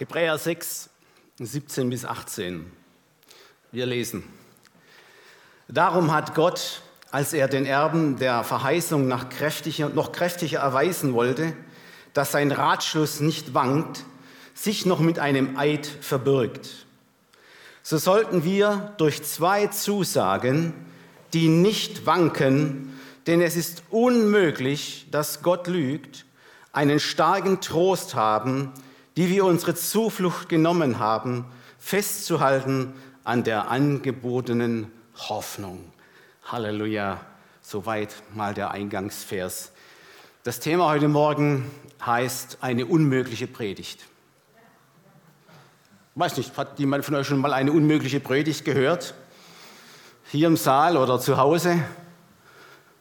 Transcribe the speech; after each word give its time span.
Hebräer 0.00 0.38
6, 0.38 0.88
17 1.40 1.90
bis 1.90 2.06
18. 2.06 2.72
Wir 3.70 3.84
lesen. 3.84 4.22
Darum 5.68 6.10
hat 6.10 6.34
Gott, 6.34 6.80
als 7.10 7.34
er 7.34 7.48
den 7.48 7.66
Erben 7.66 8.16
der 8.16 8.42
Verheißung 8.42 9.06
nach 9.08 9.28
kräftiger, 9.28 9.90
noch 9.90 10.12
kräftiger 10.12 10.60
erweisen 10.60 11.12
wollte, 11.12 11.54
dass 12.14 12.32
sein 12.32 12.50
Ratschluss 12.50 13.20
nicht 13.20 13.52
wankt, 13.52 14.06
sich 14.54 14.86
noch 14.86 15.00
mit 15.00 15.18
einem 15.18 15.58
Eid 15.58 15.86
verbirgt. 15.86 16.86
So 17.82 17.98
sollten 17.98 18.42
wir 18.42 18.94
durch 18.96 19.22
zwei 19.22 19.66
Zusagen, 19.66 20.72
die 21.34 21.48
nicht 21.48 22.06
wanken, 22.06 22.98
denn 23.26 23.42
es 23.42 23.54
ist 23.54 23.82
unmöglich, 23.90 25.08
dass 25.10 25.42
Gott 25.42 25.66
lügt, 25.66 26.24
einen 26.72 27.00
starken 27.00 27.60
Trost 27.60 28.14
haben, 28.14 28.72
die 29.20 29.28
wir 29.28 29.44
unsere 29.44 29.74
Zuflucht 29.74 30.48
genommen 30.48 30.98
haben, 30.98 31.44
festzuhalten 31.78 32.94
an 33.22 33.44
der 33.44 33.70
angebotenen 33.70 34.90
Hoffnung. 35.14 35.92
Halleluja. 36.46 37.20
Soweit 37.60 38.14
mal 38.34 38.54
der 38.54 38.70
Eingangsvers. 38.70 39.72
Das 40.42 40.58
Thema 40.58 40.88
heute 40.88 41.08
Morgen 41.08 41.70
heißt 42.00 42.58
eine 42.62 42.86
unmögliche 42.86 43.46
Predigt. 43.46 44.06
Weiß 46.14 46.38
nicht, 46.38 46.56
hat 46.56 46.78
jemand 46.78 47.04
von 47.04 47.14
euch 47.14 47.26
schon 47.26 47.40
mal 47.40 47.52
eine 47.52 47.72
unmögliche 47.72 48.20
Predigt 48.20 48.64
gehört? 48.64 49.12
Hier 50.30 50.46
im 50.46 50.56
Saal 50.56 50.96
oder 50.96 51.20
zu 51.20 51.36
Hause? 51.36 51.78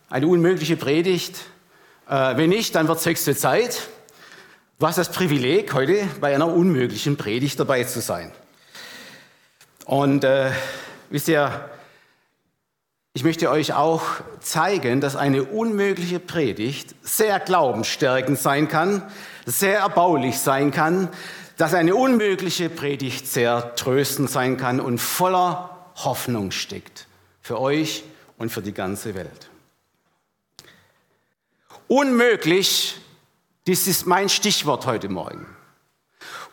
Eine 0.10 0.27
unmögliche 0.27 0.76
Predigt? 0.76 1.40
Äh, 2.10 2.36
wenn 2.36 2.49
nicht, 2.49 2.76
dann 2.76 2.90
wird 2.90 2.98
es 2.98 3.05
höchste 3.05 3.38
Zeit. 3.38 3.88
Du 4.80 4.88
hast 4.88 4.98
das 4.98 5.12
Privileg, 5.12 5.74
heute 5.74 6.08
bei 6.22 6.34
einer 6.34 6.48
unmöglichen 6.48 7.18
Predigt 7.18 7.60
dabei 7.60 7.84
zu 7.84 8.00
sein. 8.00 8.32
Und 9.84 10.24
äh, 10.24 10.52
wisst 11.10 11.27
ihr, 11.27 11.70
ich 13.13 13.26
möchte 13.26 13.49
euch 13.49 13.74
auch 13.74 14.04
zeigen, 14.40 15.02
dass 15.02 15.18
eine 15.18 15.44
unmögliche 15.44 16.21
Predigt 16.21 16.96
sehr 17.02 17.41
glaubensstärkend 17.41 18.40
sein 18.40 18.70
kann, 18.70 19.04
sehr 19.46 19.80
erbaulich 19.80 20.40
sein 20.40 20.71
kann, 20.71 21.10
dass 21.58 21.74
eine 21.74 21.93
unmögliche 21.93 22.70
Predigt 22.70 23.27
sehr 23.27 23.76
tröstend 23.76 24.30
sein 24.30 24.55
kann 24.55 24.80
und 24.80 24.99
voller 24.99 25.91
Hoffnung 25.96 26.52
steckt 26.52 27.08
für 27.41 27.60
euch 27.60 28.05
und 28.38 28.49
für 28.49 28.62
die 28.62 28.74
ganze 28.74 29.14
Welt. 29.14 29.49
Unmöglich 31.90 32.96
dies 33.70 33.85
ist 33.85 34.07
mein 34.07 34.29
Stichwort 34.29 34.87
heute 34.87 35.09
Morgen. 35.09 35.45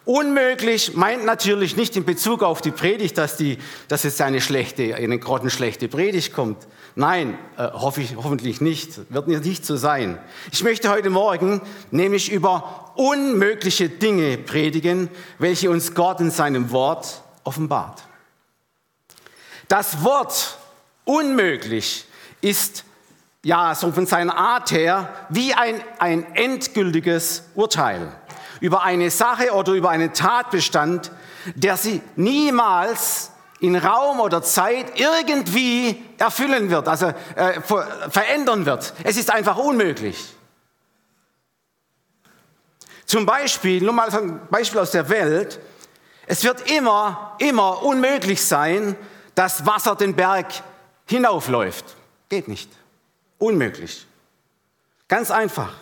Unmöglich 0.05 0.97
meint 0.97 1.25
natürlich 1.25 1.75
nicht 1.75 1.97
in 1.97 2.05
Bezug 2.05 2.43
auf 2.43 2.61
die 2.61 2.73
Predigt, 2.73 3.17
dass, 3.17 3.39
die, 3.39 3.57
dass 3.89 4.03
jetzt 4.03 4.21
eine 4.21 4.43
schlechte, 4.43 4.95
eine 4.95 5.19
grottenschlechte 5.19 5.89
Predigt 5.89 6.35
kommt. 6.35 6.59
Nein, 6.95 7.39
äh, 7.57 7.71
hoffe 7.73 8.03
ich, 8.03 8.17
hoffentlich 8.17 8.61
nicht. 8.61 9.11
Wird 9.11 9.29
nicht 9.29 9.65
so 9.65 9.79
sein. 9.79 10.19
Ich 10.53 10.63
möchte 10.63 10.91
heute 10.91 11.09
Morgen 11.09 11.63
nämlich 11.91 12.31
über 12.31 12.93
unmögliche 12.97 13.89
Dinge 13.89 14.37
predigen, 14.37 15.09
welche 15.39 15.71
uns 15.71 15.95
Gott 15.95 16.21
in 16.21 16.31
seinem 16.31 16.71
Wort 16.71 17.23
offenbart. 17.45 18.03
Das 19.69 20.05
Wort 20.05 20.59
unmöglich 21.07 22.05
ist 22.43 22.85
ja, 23.47 23.77
so 23.77 23.93
von 23.93 24.07
seiner 24.07 24.37
Art 24.37 24.73
her, 24.73 25.09
wie 25.29 25.55
ein, 25.55 25.81
ein 26.01 26.35
endgültiges 26.35 27.45
Urteil 27.55 28.13
über 28.59 28.83
eine 28.83 29.09
Sache 29.09 29.53
oder 29.53 29.73
über 29.75 29.91
einen 29.91 30.13
Tatbestand, 30.13 31.13
der 31.55 31.77
sie 31.77 32.03
niemals 32.17 33.31
in 33.61 33.77
Raum 33.77 34.19
oder 34.19 34.43
Zeit 34.43 34.99
irgendwie 34.99 36.03
erfüllen 36.19 36.71
wird, 36.71 36.89
also 36.89 37.07
äh, 37.37 37.61
verändern 38.11 38.67
wird. 38.67 38.93
Es 39.05 39.17
ist 39.17 39.33
einfach 39.33 39.57
unmöglich. 39.59 40.35
Zum 43.05 43.27
Beispiel, 43.27 43.81
nur 43.81 43.93
mal 43.93 44.11
ein 44.11 44.41
Beispiel 44.51 44.81
aus 44.81 44.91
der 44.91 45.09
Welt, 45.09 45.61
es 46.27 46.43
wird 46.43 46.69
immer, 46.69 47.37
immer 47.39 47.85
unmöglich 47.85 48.45
sein, 48.45 48.97
dass 49.37 49.65
Wasser 49.65 49.95
den 49.95 50.17
Berg 50.17 50.47
hinaufläuft. 51.07 51.95
Geht 52.29 52.49
nicht. 52.49 52.69
Unmöglich. 53.39 54.07
Ganz 55.09 55.31
einfach. 55.31 55.73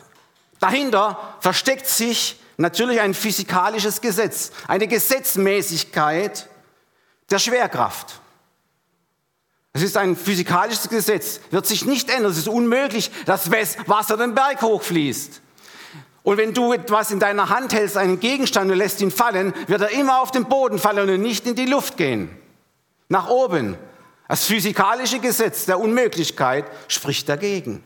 Dahinter 0.61 1.37
versteckt 1.41 1.87
sich 1.87 2.39
natürlich 2.57 3.01
ein 3.01 3.15
physikalisches 3.15 4.01
Gesetz, 4.01 4.53
eine 4.69 4.87
Gesetzmäßigkeit 4.87 6.49
der 7.31 7.39
Schwerkraft. 7.39 8.21
Es 9.73 9.83
ist 9.83 9.97
ein 9.97 10.15
physikalisches 10.15 10.89
Gesetz, 10.89 11.41
wird 11.51 11.67
sich 11.67 11.85
nicht 11.85 12.09
ändern. 12.09 12.31
Es 12.31 12.39
ist 12.39 12.49
unmöglich, 12.49 13.11
dass 13.27 13.51
Wasser 13.51 14.17
den 14.17 14.35
Berg 14.35 14.63
hochfließt. 14.63 15.41
Und 16.23 16.39
wenn 16.39 16.55
du 16.55 16.73
etwas 16.73 17.11
in 17.11 17.19
deiner 17.19 17.49
Hand 17.49 17.75
hältst, 17.75 17.97
einen 17.97 18.21
Gegenstand 18.21 18.71
und 18.71 18.79
lässt 18.79 19.01
ihn 19.01 19.11
fallen, 19.11 19.53
wird 19.67 19.83
er 19.83 19.91
immer 19.91 20.21
auf 20.21 20.31
den 20.31 20.47
Boden 20.47 20.79
fallen 20.79 21.11
und 21.11 21.21
nicht 21.21 21.47
in 21.47 21.57
die 21.57 21.67
Luft 21.67 21.97
gehen. 21.97 22.31
Nach 23.09 23.29
oben. 23.29 23.77
Das 24.29 24.45
physikalische 24.45 25.19
Gesetz 25.19 25.67
der 25.67 25.79
Unmöglichkeit 25.79 26.65
spricht 26.89 27.29
dagegen. 27.29 27.85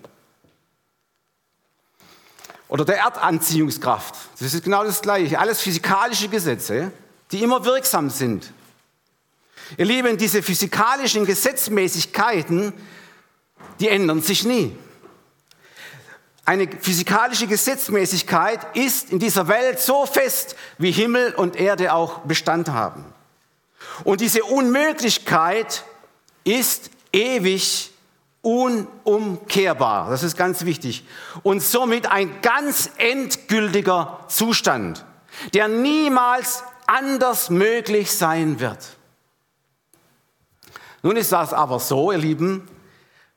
Oder 2.69 2.85
der 2.85 2.99
Erdanziehungskraft. 2.99 4.15
Das 4.39 4.55
ist 4.55 4.65
genau 4.65 4.85
das 4.85 5.01
Gleiche. 5.01 5.39
Alles 5.39 5.61
physikalische 5.61 6.29
Gesetze, 6.29 6.93
die 7.33 7.43
immer 7.43 7.65
wirksam 7.65 8.11
sind. 8.11 8.53
Ihr 9.77 9.87
Lieben, 9.87 10.17
diese 10.17 10.43
physikalischen 10.43 11.27
Gesetzmäßigkeiten, 11.27 12.73
die 13.81 13.89
ändern 13.89 14.23
sich 14.23 14.45
nie. 14.45 14.77
Eine 16.45 16.69
physikalische 16.81 17.47
Gesetzmäßigkeit 17.47 18.75
ist 18.75 19.11
in 19.11 19.19
dieser 19.19 19.49
Welt 19.49 19.81
so 19.81 20.07
fest, 20.07 20.57
wie 20.79 20.93
Himmel 20.93 21.35
und 21.35 21.57
Erde 21.57 21.93
auch 21.93 22.21
Bestand 22.21 22.69
haben. 22.69 23.05
Und 24.05 24.21
diese 24.21 24.45
Unmöglichkeit 24.45 25.85
ist 26.45 26.91
ewig 27.13 27.91
unumkehrbar. 28.43 30.11
Das 30.11 30.23
ist 30.23 30.37
ganz 30.37 30.65
wichtig. 30.65 31.05
Und 31.43 31.63
somit 31.63 32.07
ein 32.07 32.41
ganz 32.41 32.91
endgültiger 32.97 34.25
Zustand, 34.29 35.05
der 35.55 35.69
niemals 35.69 36.63
anders 36.87 37.51
möglich 37.51 38.11
sein 38.13 38.61
wird. 38.61 38.97
Nun 41.03 41.17
ist 41.17 41.33
das 41.33 41.53
aber 41.53 41.79
so, 41.79 42.11
ihr 42.13 42.19
Lieben, 42.19 42.69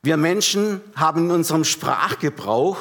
wir 0.02 0.18
Menschen 0.18 0.82
haben 0.96 1.26
in 1.26 1.32
unserem 1.32 1.64
Sprachgebrauch 1.64 2.78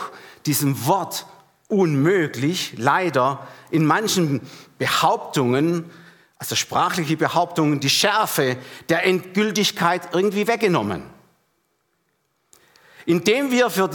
diesem 0.47 0.87
Wort 0.87 1.27
unmöglich 1.69 2.75
leider 2.77 3.47
in 3.71 3.85
manchen 3.85 4.41
Behauptungen 4.79 5.85
also 6.41 6.57
sprachliche 6.57 7.19
Behauptungen, 7.19 7.81
die 7.81 7.91
Schärfe 7.91 8.57
der 8.89 9.05
Endgültigkeit 9.05 10.09
irgendwie 10.13 10.49
weggenommen. 10.49 11.03
Indem 13.05 13.51
wir 13.51 13.69
für 13.69 13.91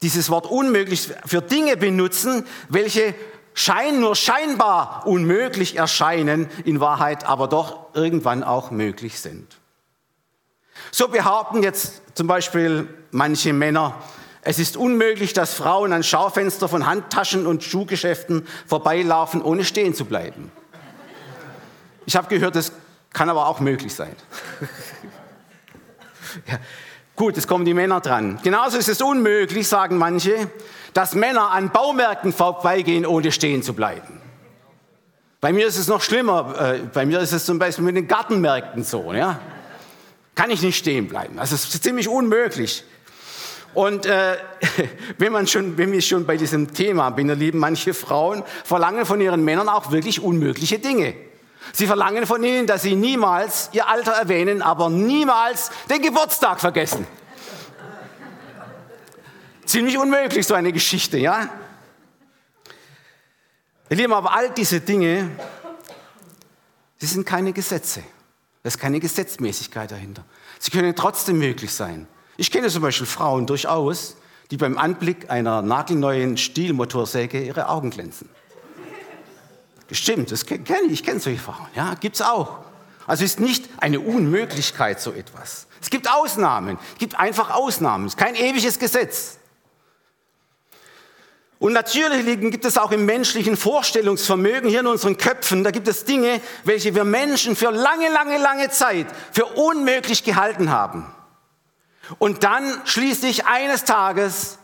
dieses 0.00 0.30
Wort 0.30 0.46
unmöglich 0.46 1.08
für 1.26 1.42
Dinge 1.42 1.76
benutzen, 1.76 2.46
welche 2.68 3.14
schein 3.54 4.00
nur 4.00 4.14
scheinbar 4.14 5.02
unmöglich 5.04 5.76
erscheinen, 5.76 6.48
in 6.64 6.78
Wahrheit 6.78 7.24
aber 7.24 7.48
doch 7.48 7.92
irgendwann 7.92 8.44
auch 8.44 8.70
möglich 8.70 9.20
sind. 9.20 9.56
So 10.92 11.08
behaupten 11.08 11.64
jetzt 11.64 12.02
zum 12.14 12.28
Beispiel 12.28 12.88
manche 13.10 13.52
Männer, 13.52 14.00
es 14.42 14.60
ist 14.60 14.76
unmöglich, 14.76 15.32
dass 15.32 15.54
Frauen 15.54 15.92
an 15.92 16.04
Schaufenster 16.04 16.68
von 16.68 16.86
Handtaschen 16.86 17.46
und 17.46 17.64
Schuhgeschäften 17.64 18.46
vorbeilaufen, 18.66 19.42
ohne 19.42 19.64
stehen 19.64 19.92
zu 19.92 20.04
bleiben. 20.04 20.52
Ich 22.10 22.16
habe 22.16 22.26
gehört, 22.26 22.56
das 22.56 22.72
kann 23.12 23.30
aber 23.30 23.46
auch 23.46 23.60
möglich 23.60 23.94
sein. 23.94 24.16
ja. 26.48 26.58
Gut, 27.14 27.36
jetzt 27.36 27.46
kommen 27.46 27.64
die 27.64 27.72
Männer 27.72 28.00
dran. 28.00 28.40
Genauso 28.42 28.78
ist 28.78 28.88
es 28.88 29.00
unmöglich, 29.00 29.68
sagen 29.68 29.96
manche, 29.96 30.50
dass 30.92 31.14
Männer 31.14 31.52
an 31.52 31.70
Baumärkten 31.70 32.32
vorbeigehen, 32.32 33.06
ohne 33.06 33.30
stehen 33.30 33.62
zu 33.62 33.74
bleiben. 33.74 34.20
Bei 35.40 35.52
mir 35.52 35.68
ist 35.68 35.78
es 35.78 35.86
noch 35.86 36.02
schlimmer. 36.02 36.52
Äh, 36.58 36.78
bei 36.92 37.06
mir 37.06 37.20
ist 37.20 37.30
es 37.30 37.44
zum 37.44 37.60
Beispiel 37.60 37.84
mit 37.84 37.94
den 37.94 38.08
Gartenmärkten 38.08 38.82
so. 38.82 39.12
Ja? 39.12 39.38
Kann 40.34 40.50
ich 40.50 40.62
nicht 40.62 40.78
stehen 40.78 41.06
bleiben. 41.06 41.38
Also 41.38 41.54
es 41.54 41.72
ist 41.72 41.84
ziemlich 41.84 42.08
unmöglich. 42.08 42.82
Und 43.72 44.04
äh, 44.06 44.36
wenn, 45.18 45.32
man 45.32 45.46
schon, 45.46 45.78
wenn 45.78 45.92
wir 45.92 46.02
schon 46.02 46.26
bei 46.26 46.36
diesem 46.36 46.74
Thema 46.74 47.10
bin, 47.10 47.28
ihr 47.28 47.36
Lieben, 47.36 47.60
manche 47.60 47.94
Frauen 47.94 48.42
verlangen 48.64 49.06
von 49.06 49.20
ihren 49.20 49.44
Männern 49.44 49.68
auch 49.68 49.92
wirklich 49.92 50.20
unmögliche 50.20 50.80
Dinge. 50.80 51.29
Sie 51.72 51.86
verlangen 51.86 52.26
von 52.26 52.42
ihnen, 52.42 52.66
dass 52.66 52.82
sie 52.82 52.94
niemals 52.94 53.70
ihr 53.72 53.88
Alter 53.88 54.12
erwähnen, 54.12 54.62
aber 54.62 54.90
niemals 54.90 55.70
den 55.88 56.02
Geburtstag 56.02 56.60
vergessen. 56.60 57.06
Ziemlich 59.64 59.98
unmöglich, 59.98 60.46
so 60.46 60.54
eine 60.54 60.72
Geschichte, 60.72 61.18
ja? 61.18 61.48
Ihr 63.88 63.96
Lieben, 63.96 64.12
aber 64.12 64.34
all 64.34 64.50
diese 64.50 64.80
Dinge 64.80 65.30
Sie 67.00 67.06
sind 67.06 67.24
keine 67.24 67.52
Gesetze. 67.52 68.02
Da 68.62 68.68
ist 68.68 68.78
keine 68.78 69.00
Gesetzmäßigkeit 69.00 69.90
dahinter. 69.90 70.22
Sie 70.58 70.70
können 70.70 70.94
trotzdem 70.94 71.38
möglich 71.38 71.72
sein. 71.72 72.06
Ich 72.36 72.50
kenne 72.50 72.68
zum 72.68 72.82
Beispiel 72.82 73.06
Frauen 73.06 73.46
durchaus, 73.46 74.16
die 74.50 74.58
beim 74.58 74.76
Anblick 74.76 75.30
einer 75.30 75.62
nagelneuen 75.62 76.36
Stielmotorsäge 76.36 77.42
ihre 77.42 77.68
Augen 77.68 77.88
glänzen. 77.88 78.28
Stimmt, 79.92 80.30
das 80.30 80.46
kenne 80.46 80.86
ich, 80.86 80.92
ich 80.92 81.04
kenne 81.04 81.20
solche 81.20 81.40
Frauen. 81.40 81.66
Ja, 81.74 81.94
gibt 81.94 82.16
es 82.16 82.22
auch. 82.22 82.60
Also 83.06 83.24
ist 83.24 83.40
nicht 83.40 83.68
eine 83.78 83.98
Unmöglichkeit 84.00 85.00
so 85.00 85.12
etwas. 85.12 85.66
Es 85.80 85.90
gibt 85.90 86.08
Ausnahmen, 86.08 86.78
es 86.92 86.98
gibt 86.98 87.18
einfach 87.18 87.50
Ausnahmen. 87.50 88.06
Es 88.06 88.12
ist 88.12 88.18
kein 88.18 88.36
ewiges 88.36 88.78
Gesetz. 88.78 89.38
Und 91.58 91.74
natürlich 91.74 92.24
gibt 92.40 92.64
es 92.64 92.78
auch 92.78 92.90
im 92.90 93.04
menschlichen 93.04 93.56
Vorstellungsvermögen 93.56 94.70
hier 94.70 94.80
in 94.80 94.86
unseren 94.86 95.18
Köpfen, 95.18 95.62
da 95.62 95.70
gibt 95.70 95.88
es 95.88 96.06
Dinge, 96.06 96.40
welche 96.64 96.94
wir 96.94 97.04
Menschen 97.04 97.54
für 97.54 97.70
lange, 97.70 98.08
lange, 98.08 98.38
lange 98.38 98.70
Zeit 98.70 99.06
für 99.32 99.44
unmöglich 99.44 100.24
gehalten 100.24 100.70
haben. 100.70 101.04
Und 102.18 102.44
dann 102.44 102.80
schließlich 102.86 103.44
eines 103.44 103.84
Tages 103.84 104.58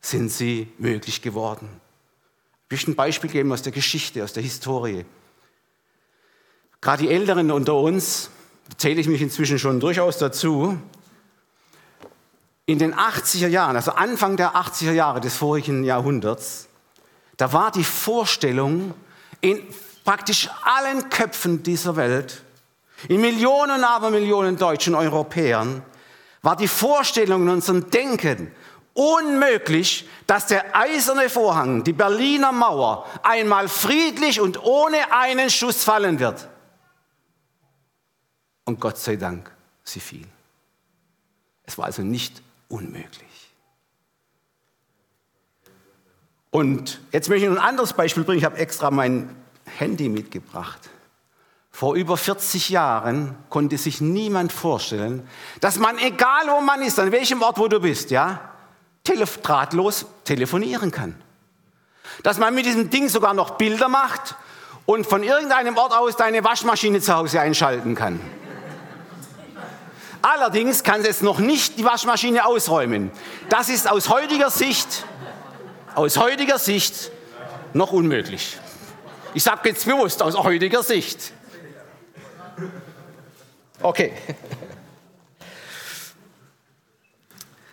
sind 0.00 0.30
sie 0.30 0.72
möglich 0.78 1.20
geworden. 1.20 1.68
Ich 2.70 2.76
möchte 2.76 2.92
ein 2.92 2.94
Beispiel 2.94 3.28
geben 3.28 3.50
aus 3.50 3.62
der 3.62 3.72
Geschichte, 3.72 4.22
aus 4.22 4.32
der 4.32 4.44
Historie. 4.44 5.04
Gerade 6.80 7.02
die 7.02 7.10
Älteren 7.10 7.50
unter 7.50 7.74
uns, 7.74 8.30
da 8.68 8.78
zähle 8.78 9.00
ich 9.00 9.08
mich 9.08 9.20
inzwischen 9.20 9.58
schon 9.58 9.80
durchaus 9.80 10.18
dazu, 10.18 10.78
in 12.66 12.78
den 12.78 12.94
80er 12.94 13.48
Jahren, 13.48 13.74
also 13.74 13.90
Anfang 13.90 14.36
der 14.36 14.54
80er 14.54 14.92
Jahre 14.92 15.20
des 15.20 15.36
vorigen 15.36 15.82
Jahrhunderts, 15.82 16.68
da 17.36 17.52
war 17.52 17.72
die 17.72 17.82
Vorstellung 17.82 18.94
in 19.40 19.60
praktisch 20.04 20.48
allen 20.62 21.10
Köpfen 21.10 21.64
dieser 21.64 21.96
Welt, 21.96 22.44
in 23.08 23.20
Millionen, 23.20 23.82
aber 23.82 24.10
Millionen 24.10 24.56
Deutschen, 24.56 24.94
Europäern, 24.94 25.82
war 26.42 26.54
die 26.54 26.68
Vorstellung 26.68 27.42
in 27.42 27.48
unserem 27.48 27.90
Denken 27.90 28.52
unmöglich, 28.94 30.08
dass 30.26 30.46
der 30.46 30.76
eiserne 30.76 31.28
Vorhang, 31.28 31.84
die 31.84 31.92
Berliner 31.92 32.52
Mauer, 32.52 33.06
einmal 33.22 33.68
friedlich 33.68 34.40
und 34.40 34.62
ohne 34.62 35.12
einen 35.12 35.50
Schuss 35.50 35.84
fallen 35.84 36.18
wird. 36.18 36.48
Und 38.64 38.80
Gott 38.80 38.98
sei 38.98 39.16
Dank, 39.16 39.50
sie 39.84 40.00
fiel. 40.00 40.26
Es 41.64 41.78
war 41.78 41.86
also 41.86 42.02
nicht 42.02 42.42
unmöglich. 42.68 43.26
Und 46.50 47.00
jetzt 47.12 47.28
möchte 47.28 47.44
ich 47.44 47.50
noch 47.50 47.60
ein 47.60 47.68
anderes 47.68 47.92
Beispiel 47.92 48.24
bringen. 48.24 48.38
Ich 48.38 48.44
habe 48.44 48.58
extra 48.58 48.90
mein 48.90 49.34
Handy 49.64 50.08
mitgebracht. 50.08 50.90
Vor 51.70 51.94
über 51.94 52.16
40 52.16 52.70
Jahren 52.70 53.36
konnte 53.48 53.78
sich 53.78 54.00
niemand 54.00 54.52
vorstellen, 54.52 55.26
dass 55.60 55.78
man, 55.78 55.98
egal 55.98 56.48
wo 56.48 56.60
man 56.60 56.82
ist, 56.82 56.98
an 56.98 57.12
welchem 57.12 57.40
Ort, 57.42 57.58
wo 57.58 57.68
du 57.68 57.80
bist, 57.80 58.10
ja, 58.10 58.49
telef 59.04 59.38
drahtlos 59.38 60.06
telefonieren 60.24 60.90
kann. 60.90 61.14
Dass 62.22 62.38
man 62.38 62.54
mit 62.54 62.66
diesem 62.66 62.90
Ding 62.90 63.08
sogar 63.08 63.34
noch 63.34 63.52
Bilder 63.52 63.88
macht 63.88 64.34
und 64.86 65.06
von 65.06 65.22
irgendeinem 65.22 65.76
Ort 65.76 65.92
aus 65.92 66.16
deine 66.16 66.44
Waschmaschine 66.44 67.00
zu 67.00 67.14
Hause 67.14 67.40
einschalten 67.40 67.94
kann. 67.94 68.20
Allerdings 70.22 70.82
kann 70.82 71.02
es 71.04 71.22
noch 71.22 71.38
nicht 71.38 71.78
die 71.78 71.84
Waschmaschine 71.84 72.44
ausräumen. 72.44 73.10
Das 73.48 73.68
ist 73.68 73.90
aus 73.90 74.08
heutiger 74.08 74.50
Sicht, 74.50 75.04
aus 75.94 76.18
heutiger 76.18 76.58
Sicht 76.58 77.10
noch 77.72 77.92
unmöglich. 77.92 78.58
Ich 79.32 79.42
sage 79.42 79.70
jetzt 79.70 79.86
bewusst 79.86 80.22
aus 80.22 80.36
heutiger 80.36 80.82
Sicht. 80.82 81.32
Okay. 83.80 84.12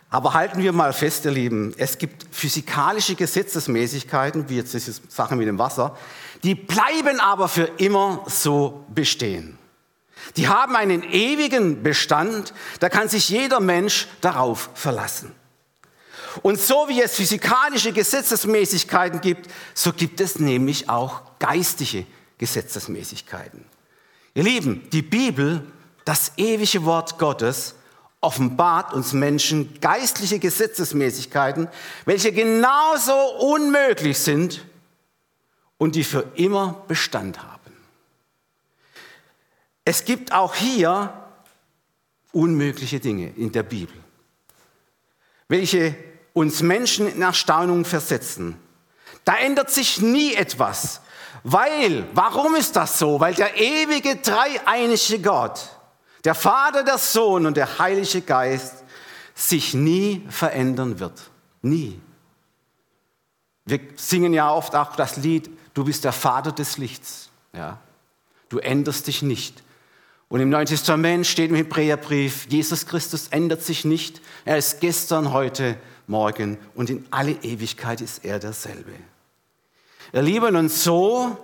Aber 0.09 0.33
halten 0.33 0.61
wir 0.61 0.71
mal 0.71 0.93
fest, 0.93 1.25
ihr 1.25 1.31
Lieben, 1.31 1.73
es 1.77 1.97
gibt 1.97 2.27
physikalische 2.31 3.15
Gesetzesmäßigkeiten, 3.15 4.47
wie 4.47 4.55
jetzt 4.55 4.73
diese 4.73 4.93
Sache 5.09 5.35
mit 5.35 5.47
dem 5.47 5.59
Wasser, 5.59 5.97
die 6.43 6.55
bleiben 6.55 7.19
aber 7.19 7.47
für 7.47 7.69
immer 7.77 8.23
so 8.27 8.85
bestehen. 8.93 9.57
Die 10.35 10.47
haben 10.47 10.75
einen 10.75 11.03
ewigen 11.03 11.83
Bestand, 11.83 12.53
da 12.79 12.89
kann 12.89 13.09
sich 13.09 13.29
jeder 13.29 13.59
Mensch 13.59 14.07
darauf 14.21 14.69
verlassen. 14.73 15.33
Und 16.41 16.59
so 16.59 16.87
wie 16.87 17.01
es 17.01 17.15
physikalische 17.15 17.91
Gesetzesmäßigkeiten 17.91 19.21
gibt, 19.21 19.49
so 19.73 19.91
gibt 19.91 20.21
es 20.21 20.39
nämlich 20.39 20.89
auch 20.89 21.21
geistige 21.39 22.05
Gesetzesmäßigkeiten. 22.37 23.65
Ihr 24.35 24.43
Lieben, 24.43 24.87
die 24.91 25.01
Bibel, 25.01 25.63
das 26.05 26.33
ewige 26.37 26.85
Wort 26.85 27.17
Gottes, 27.17 27.75
offenbart 28.21 28.93
uns 28.93 29.13
Menschen 29.13 29.79
geistliche 29.79 30.39
Gesetzesmäßigkeiten, 30.39 31.67
welche 32.05 32.31
genauso 32.31 33.13
unmöglich 33.39 34.17
sind 34.17 34.65
und 35.77 35.95
die 35.95 36.03
für 36.03 36.31
immer 36.35 36.83
Bestand 36.87 37.43
haben. 37.43 37.57
Es 39.85 40.03
gibt 40.03 40.33
auch 40.33 40.55
hier 40.55 41.13
unmögliche 42.31 42.99
Dinge 42.99 43.29
in 43.37 43.51
der 43.51 43.63
Bibel, 43.63 43.95
welche 45.47 45.95
uns 46.33 46.61
Menschen 46.61 47.07
in 47.07 47.21
Erstaunung 47.21 47.85
versetzen. 47.85 48.59
Da 49.23 49.37
ändert 49.37 49.71
sich 49.71 50.01
nie 50.01 50.33
etwas, 50.33 51.01
weil, 51.43 52.05
warum 52.13 52.55
ist 52.55 52.75
das 52.75 52.99
so? 52.99 53.19
Weil 53.19 53.33
der 53.35 53.55
ewige 53.57 54.17
dreieinige 54.17 55.19
Gott, 55.19 55.76
der 56.27 56.35
Vater, 56.35 56.83
der 56.83 56.97
Sohn 56.97 57.45
und 57.45 57.55
der 57.55 57.79
Heilige 57.79 58.19
Geist 58.19 58.83
sich 59.33 59.73
nie 59.73 60.25
verändern 60.27 60.99
wird. 60.99 61.31
Nie. 61.61 62.01
Wir 63.63 63.79
singen 63.95 64.33
ja 64.33 64.51
oft 64.51 64.75
auch 64.75 64.97
das 64.97 65.15
Lied, 65.15 65.49
du 65.73 65.85
bist 65.85 66.03
der 66.03 66.11
Vater 66.11 66.51
des 66.51 66.77
Lichts. 66.77 67.29
Ja? 67.53 67.79
Du 68.49 68.59
änderst 68.59 69.07
dich 69.07 69.21
nicht. 69.21 69.63
Und 70.27 70.41
im 70.41 70.49
Neuen 70.49 70.65
Testament 70.65 71.25
steht 71.25 71.49
im 71.49 71.55
Hebräerbrief, 71.55 72.47
Jesus 72.49 72.85
Christus 72.85 73.29
ändert 73.29 73.63
sich 73.63 73.85
nicht. 73.85 74.19
Er 74.43 74.57
ist 74.57 74.81
gestern, 74.81 75.31
heute, 75.31 75.77
morgen 76.07 76.57
und 76.75 76.89
in 76.89 77.05
alle 77.09 77.31
Ewigkeit 77.41 78.01
ist 78.01 78.25
er 78.25 78.39
derselbe. 78.39 78.91
Ihr 80.11 80.21
Lieben, 80.23 80.57
und 80.57 80.73
so 80.73 81.37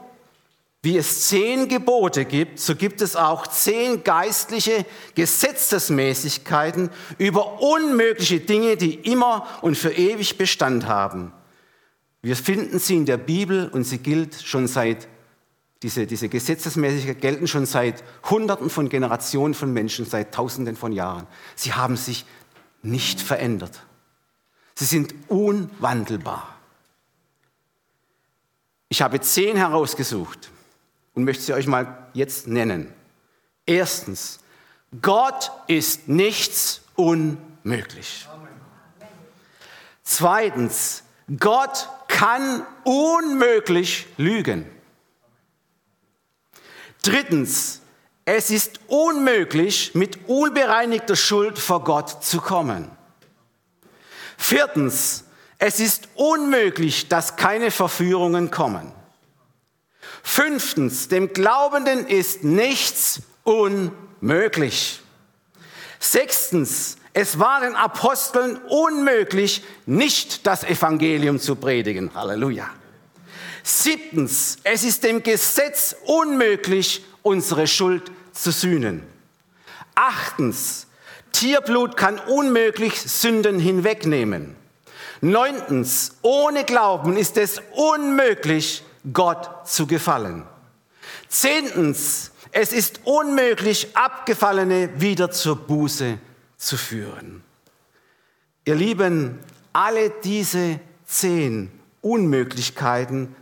wie 0.83 0.97
es 0.97 1.29
zehn 1.29 1.69
Gebote 1.69 2.25
gibt, 2.25 2.59
so 2.59 2.75
gibt 2.75 3.01
es 3.01 3.15
auch 3.15 3.47
zehn 3.47 4.03
geistliche 4.03 4.85
Gesetzesmäßigkeiten 5.15 6.89
über 7.17 7.61
unmögliche 7.61 8.41
Dinge, 8.41 8.75
die 8.75 8.95
immer 8.95 9.47
und 9.61 9.77
für 9.77 9.93
ewig 9.93 10.37
Bestand 10.37 10.85
haben. 10.85 11.31
Wir 12.21 12.35
finden 12.35 12.79
sie 12.79 12.97
in 12.97 13.05
der 13.05 13.15
Bibel 13.15 13.69
und 13.69 13.85
sie 13.85 13.99
gilt 13.99 14.35
schon 14.35 14.67
seit 14.67 15.07
diese, 15.83 16.05
diese 16.05 16.27
Gesetzesmäßigkeit 16.27 17.21
gelten 17.21 17.47
schon 17.47 17.65
seit 17.65 18.03
Hunderten 18.29 18.69
von 18.69 18.89
Generationen 18.89 19.53
von 19.53 19.71
Menschen, 19.71 20.05
seit 20.05 20.33
Tausenden 20.33 20.75
von 20.75 20.91
Jahren. 20.91 21.27
Sie 21.55 21.73
haben 21.73 21.95
sich 21.95 22.25
nicht 22.81 23.21
verändert. 23.21 23.83
Sie 24.75 24.85
sind 24.85 25.15
unwandelbar. 25.29 26.57
Ich 28.89 29.01
habe 29.01 29.21
zehn 29.21 29.55
herausgesucht 29.55 30.49
und 31.13 31.23
möchte 31.23 31.43
sie 31.43 31.53
euch 31.53 31.67
mal 31.67 32.07
jetzt 32.13 32.47
nennen. 32.47 32.93
Erstens, 33.65 34.39
Gott 35.01 35.51
ist 35.67 36.07
nichts 36.07 36.81
unmöglich. 36.95 38.27
Zweitens, 40.03 41.03
Gott 41.39 41.87
kann 42.07 42.65
unmöglich 42.83 44.07
lügen. 44.17 44.69
Drittens, 47.01 47.81
es 48.25 48.49
ist 48.49 48.79
unmöglich, 48.87 49.95
mit 49.95 50.29
unbereinigter 50.29 51.15
Schuld 51.15 51.59
vor 51.59 51.83
Gott 51.83 52.23
zu 52.23 52.39
kommen. 52.39 52.89
Viertens, 54.37 55.25
es 55.57 55.79
ist 55.79 56.09
unmöglich, 56.15 57.07
dass 57.07 57.35
keine 57.35 57.71
Verführungen 57.71 58.51
kommen. 58.51 58.91
Fünftens, 60.23 61.09
dem 61.09 61.33
Glaubenden 61.33 62.07
ist 62.07 62.43
nichts 62.43 63.21
unmöglich. 63.43 65.01
Sechstens, 65.99 66.97
es 67.13 67.37
war 67.37 67.61
den 67.61 67.75
Aposteln 67.75 68.57
unmöglich, 68.69 69.63
nicht 69.85 70.47
das 70.47 70.63
Evangelium 70.63 71.39
zu 71.39 71.55
predigen. 71.55 72.09
Halleluja. 72.15 72.69
Siebtens, 73.63 74.57
es 74.63 74.83
ist 74.83 75.03
dem 75.03 75.21
Gesetz 75.21 75.95
unmöglich, 76.05 77.05
unsere 77.21 77.67
Schuld 77.67 78.11
zu 78.31 78.51
sühnen. 78.51 79.03
Achtens, 79.93 80.87
Tierblut 81.33 81.97
kann 81.97 82.17
unmöglich 82.19 82.99
Sünden 82.99 83.59
hinwegnehmen. 83.59 84.55
Neuntens, 85.21 86.17
ohne 86.21 86.63
Glauben 86.63 87.17
ist 87.17 87.37
es 87.37 87.61
unmöglich, 87.73 88.83
Gott 89.11 89.67
zu 89.67 89.87
gefallen. 89.87 90.43
Zehntens, 91.27 92.31
Es 92.55 92.71
ist 92.71 93.01
unmöglich, 93.03 93.95
Abgefallene 93.95 95.01
wieder 95.01 95.31
zur 95.31 95.55
Buße 95.55 96.19
zu 96.55 96.77
führen. 96.77 97.43
Ihr 98.65 98.75
Lieben, 98.75 99.39
alle 99.73 100.11
diese 100.23 100.79
zehn 101.05 101.71
Unmöglichkeiten 102.01 103.35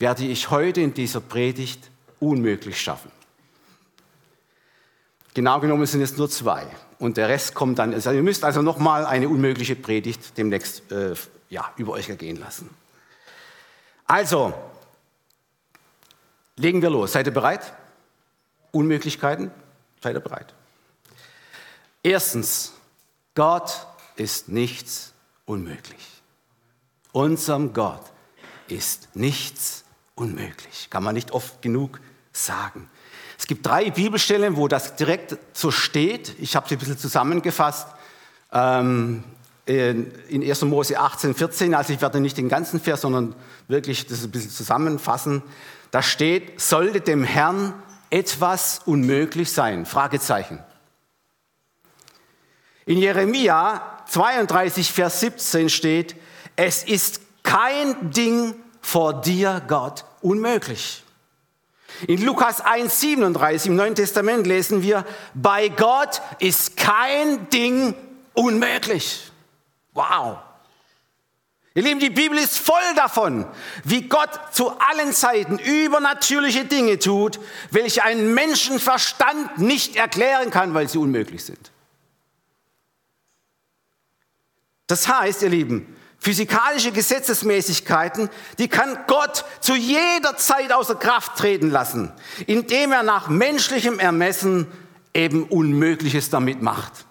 werde 0.00 0.24
ich 0.24 0.50
heute 0.50 0.80
in 0.80 0.92
dieser 0.92 1.20
Predigt 1.20 1.88
unmöglich 2.18 2.80
schaffen. 2.80 3.12
Genau 5.34 5.60
genommen 5.60 5.86
sind 5.86 6.02
es 6.02 6.16
nur 6.16 6.28
zwei. 6.28 6.66
Und 6.98 7.16
der 7.16 7.28
Rest 7.28 7.54
kommt 7.54 7.78
dann. 7.78 7.94
Also 7.94 8.10
ihr 8.10 8.22
müsst 8.22 8.42
also 8.42 8.60
nochmal 8.60 9.06
eine 9.06 9.28
unmögliche 9.28 9.76
Predigt 9.76 10.36
demnächst 10.36 10.90
äh, 10.90 11.14
ja, 11.48 11.72
über 11.76 11.92
euch 11.92 12.08
ergehen 12.08 12.40
lassen. 12.40 12.68
Also, 14.10 14.52
legen 16.56 16.82
wir 16.82 16.90
los. 16.90 17.12
Seid 17.12 17.28
ihr 17.28 17.32
bereit? 17.32 17.72
Unmöglichkeiten? 18.72 19.52
Seid 20.02 20.16
ihr 20.16 20.20
bereit? 20.20 20.52
Erstens, 22.02 22.72
Gott 23.36 23.86
ist 24.16 24.48
nichts 24.48 25.12
unmöglich. 25.44 26.04
Unserem 27.12 27.72
Gott 27.72 28.02
ist 28.66 29.14
nichts 29.14 29.84
unmöglich. 30.16 30.88
Kann 30.90 31.04
man 31.04 31.14
nicht 31.14 31.30
oft 31.30 31.62
genug 31.62 32.00
sagen. 32.32 32.90
Es 33.38 33.46
gibt 33.46 33.64
drei 33.64 33.92
Bibelstellen, 33.92 34.56
wo 34.56 34.66
das 34.66 34.96
direkt 34.96 35.38
so 35.56 35.70
steht. 35.70 36.34
Ich 36.40 36.56
habe 36.56 36.68
sie 36.68 36.74
ein 36.74 36.80
bisschen 36.80 36.98
zusammengefasst. 36.98 37.86
Ähm, 38.50 39.22
in 39.66 40.42
1. 40.42 40.62
Mose 40.62 40.98
18, 40.98 41.34
14, 41.34 41.74
also 41.74 41.92
ich 41.92 42.00
werde 42.00 42.20
nicht 42.20 42.36
den 42.36 42.48
ganzen 42.48 42.80
Vers, 42.80 43.02
sondern 43.02 43.34
wirklich 43.68 44.06
das 44.06 44.24
ein 44.24 44.30
bisschen 44.30 44.50
zusammenfassen. 44.50 45.42
Da 45.90 46.02
steht, 46.02 46.60
sollte 46.60 47.00
dem 47.00 47.24
Herrn 47.24 47.74
etwas 48.10 48.80
unmöglich 48.84 49.52
sein? 49.52 49.86
Fragezeichen. 49.86 50.58
In 52.86 52.98
Jeremia 52.98 54.02
32, 54.08 54.90
Vers 54.90 55.20
17 55.20 55.68
steht, 55.68 56.16
es 56.56 56.82
ist 56.82 57.20
kein 57.42 58.10
Ding 58.10 58.54
vor 58.80 59.20
dir, 59.20 59.62
Gott, 59.68 60.04
unmöglich. 60.20 61.04
In 62.06 62.22
Lukas 62.24 62.60
1, 62.60 63.00
37 63.00 63.70
im 63.70 63.76
Neuen 63.76 63.94
Testament 63.94 64.46
lesen 64.46 64.82
wir, 64.82 65.04
bei 65.34 65.68
Gott 65.68 66.22
ist 66.38 66.76
kein 66.76 67.48
Ding 67.50 67.94
unmöglich. 68.34 69.29
Wow. 70.00 70.38
Ihr 71.74 71.82
Lieben, 71.82 72.00
die 72.00 72.08
Bibel 72.08 72.38
ist 72.38 72.58
voll 72.58 72.94
davon, 72.96 73.46
wie 73.84 74.08
Gott 74.08 74.30
zu 74.50 74.70
allen 74.78 75.12
Zeiten 75.12 75.58
übernatürliche 75.58 76.64
Dinge 76.64 76.98
tut, 76.98 77.38
welche 77.70 78.02
ein 78.02 78.32
Menschenverstand 78.32 79.58
nicht 79.58 79.96
erklären 79.96 80.50
kann, 80.50 80.72
weil 80.72 80.88
sie 80.88 80.96
unmöglich 80.96 81.44
sind. 81.44 81.70
Das 84.86 85.06
heißt, 85.06 85.42
ihr 85.42 85.50
Lieben, 85.50 85.94
physikalische 86.18 86.92
Gesetzesmäßigkeiten, 86.92 88.30
die 88.58 88.68
kann 88.68 89.04
Gott 89.06 89.44
zu 89.60 89.74
jeder 89.74 90.36
Zeit 90.38 90.72
außer 90.72 90.94
Kraft 90.94 91.36
treten 91.36 91.70
lassen, 91.70 92.10
indem 92.46 92.92
er 92.92 93.02
nach 93.02 93.28
menschlichem 93.28 93.98
Ermessen 93.98 94.66
eben 95.12 95.44
Unmögliches 95.44 96.30
damit 96.30 96.62
macht. 96.62 97.04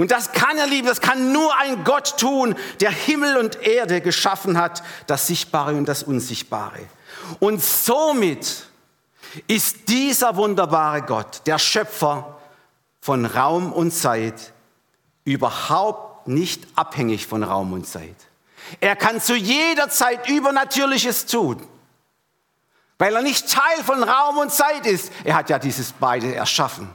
Und 0.00 0.12
das 0.12 0.32
kann 0.32 0.56
er, 0.56 0.66
lieben, 0.66 0.88
das 0.88 1.02
kann 1.02 1.30
nur 1.30 1.54
ein 1.58 1.84
Gott 1.84 2.16
tun, 2.16 2.56
der 2.80 2.90
Himmel 2.90 3.36
und 3.36 3.60
Erde 3.60 4.00
geschaffen 4.00 4.56
hat, 4.56 4.82
das 5.06 5.26
Sichtbare 5.26 5.74
und 5.74 5.84
das 5.84 6.02
Unsichtbare. 6.02 6.88
Und 7.38 7.62
somit 7.62 8.64
ist 9.46 9.90
dieser 9.90 10.36
wunderbare 10.36 11.02
Gott, 11.02 11.42
der 11.44 11.58
Schöpfer 11.58 12.40
von 13.02 13.26
Raum 13.26 13.74
und 13.74 13.90
Zeit, 13.90 14.54
überhaupt 15.24 16.28
nicht 16.28 16.66
abhängig 16.76 17.26
von 17.26 17.42
Raum 17.42 17.74
und 17.74 17.86
Zeit. 17.86 18.16
Er 18.80 18.96
kann 18.96 19.20
zu 19.20 19.34
jeder 19.34 19.90
Zeit 19.90 20.30
Übernatürliches 20.30 21.26
tun, 21.26 21.62
weil 22.96 23.14
er 23.14 23.20
nicht 23.20 23.52
Teil 23.52 23.84
von 23.84 24.02
Raum 24.02 24.38
und 24.38 24.50
Zeit 24.50 24.86
ist. 24.86 25.12
Er 25.24 25.34
hat 25.34 25.50
ja 25.50 25.58
dieses 25.58 25.92
beide 25.92 26.34
erschaffen. 26.34 26.88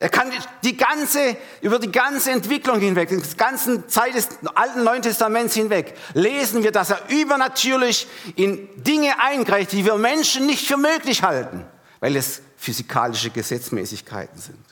Er 0.00 0.08
kann 0.10 0.30
die 0.62 0.76
ganze, 0.76 1.36
über 1.60 1.80
die 1.80 1.90
ganze 1.90 2.30
Entwicklung 2.30 2.78
hinweg, 2.78 3.08
die 3.08 3.36
ganze 3.36 3.86
Zeit 3.88 4.14
des 4.14 4.28
Alten 4.54 4.84
Neuen 4.84 5.02
Testaments 5.02 5.54
hinweg, 5.54 5.94
lesen 6.14 6.62
wir, 6.62 6.70
dass 6.70 6.90
er 6.90 7.00
übernatürlich 7.08 8.06
in 8.36 8.68
Dinge 8.76 9.20
eingreift, 9.20 9.72
die 9.72 9.84
wir 9.84 9.96
Menschen 9.96 10.46
nicht 10.46 10.68
für 10.68 10.76
möglich 10.76 11.24
halten, 11.24 11.64
weil 11.98 12.14
es 12.14 12.42
physikalische 12.56 13.30
Gesetzmäßigkeiten 13.30 14.38
sind. 14.38 14.64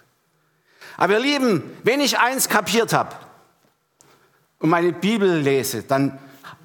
Aber 0.97 1.14
ihr 1.14 1.21
Lieben, 1.21 1.76
wenn 1.83 2.00
ich 2.00 2.18
eins 2.18 2.49
kapiert 2.49 2.92
habe 2.92 3.16
und 4.61 4.71
meine 4.71 4.92
Bibel 4.92 5.38
lese, 5.38 5.83
dann, 5.83 6.21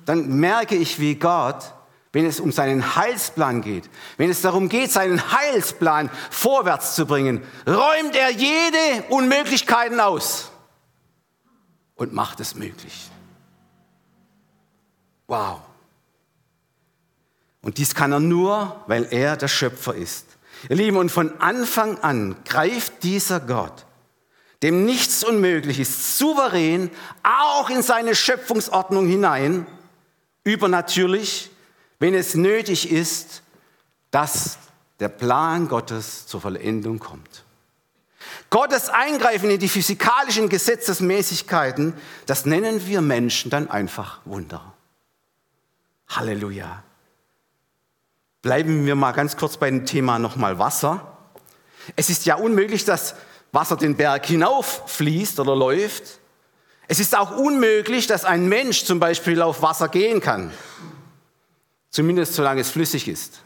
dann 0.05 0.39
merke 0.39 0.75
ich, 0.75 0.99
wie 0.99 1.15
Gott, 1.15 1.73
wenn 2.13 2.25
es 2.25 2.39
um 2.39 2.51
seinen 2.51 2.95
Heilsplan 2.95 3.61
geht, 3.61 3.89
wenn 4.17 4.29
es 4.29 4.41
darum 4.41 4.69
geht, 4.69 4.91
seinen 4.91 5.31
Heilsplan 5.31 6.09
vorwärts 6.29 6.95
zu 6.95 7.05
bringen, 7.05 7.41
räumt 7.67 8.15
er 8.15 8.31
jede 8.31 9.03
Unmöglichkeiten 9.09 9.99
aus 9.99 10.51
und 11.95 12.13
macht 12.13 12.39
es 12.39 12.55
möglich. 12.55 13.09
Wow. 15.27 15.61
Und 17.61 17.77
dies 17.77 17.95
kann 17.95 18.11
er 18.11 18.19
nur, 18.19 18.83
weil 18.87 19.07
er 19.11 19.37
der 19.37 19.47
Schöpfer 19.47 19.95
ist. 19.95 20.25
Ihr 20.69 20.75
Lieben, 20.75 20.97
und 20.97 21.11
von 21.11 21.39
Anfang 21.39 21.97
an 21.99 22.35
greift 22.43 23.03
dieser 23.03 23.39
Gott 23.39 23.85
dem 24.63 24.85
nichts 24.85 25.23
unmöglich 25.23 25.79
ist, 25.79 26.17
souverän 26.17 26.91
auch 27.23 27.69
in 27.69 27.81
seine 27.81 28.15
Schöpfungsordnung 28.15 29.07
hinein, 29.07 29.65
übernatürlich, 30.43 31.49
wenn 32.01 32.15
es 32.15 32.33
nötig 32.33 32.91
ist, 32.91 33.43
dass 34.09 34.57
der 34.99 35.07
Plan 35.07 35.67
Gottes 35.67 36.25
zur 36.25 36.41
Vollendung 36.41 36.97
kommt. 36.97 37.43
Gottes 38.49 38.89
Eingreifen 38.89 39.51
in 39.51 39.59
die 39.59 39.69
physikalischen 39.69 40.49
Gesetzesmäßigkeiten, 40.49 41.93
das 42.25 42.47
nennen 42.47 42.87
wir 42.87 43.01
Menschen 43.01 43.51
dann 43.51 43.69
einfach 43.69 44.19
Wunder. 44.25 44.73
Halleluja. 46.09 46.83
Bleiben 48.41 48.87
wir 48.87 48.95
mal 48.95 49.11
ganz 49.11 49.37
kurz 49.37 49.57
bei 49.57 49.69
dem 49.69 49.85
Thema 49.85 50.17
nochmal 50.17 50.57
Wasser. 50.57 51.17
Es 51.95 52.09
ist 52.09 52.25
ja 52.25 52.33
unmöglich, 52.33 52.83
dass 52.83 53.13
Wasser 53.51 53.77
den 53.77 53.95
Berg 53.95 54.25
hinauf 54.25 54.81
fließt 54.87 55.39
oder 55.39 55.55
läuft. 55.55 56.19
Es 56.87 56.99
ist 56.99 57.15
auch 57.15 57.37
unmöglich, 57.37 58.07
dass 58.07 58.25
ein 58.25 58.49
Mensch 58.49 58.85
zum 58.85 58.99
Beispiel 58.99 59.43
auf 59.43 59.61
Wasser 59.61 59.87
gehen 59.87 60.19
kann. 60.19 60.51
Zumindest 61.91 62.33
solange 62.33 62.61
es 62.61 62.71
flüssig 62.71 63.07
ist. 63.07 63.43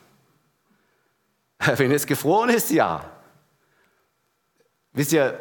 Wenn 1.78 1.92
es 1.92 2.06
gefroren 2.06 2.52
ist, 2.52 2.70
ja. 2.70 3.10
Wisst 4.94 5.12
ihr, 5.12 5.38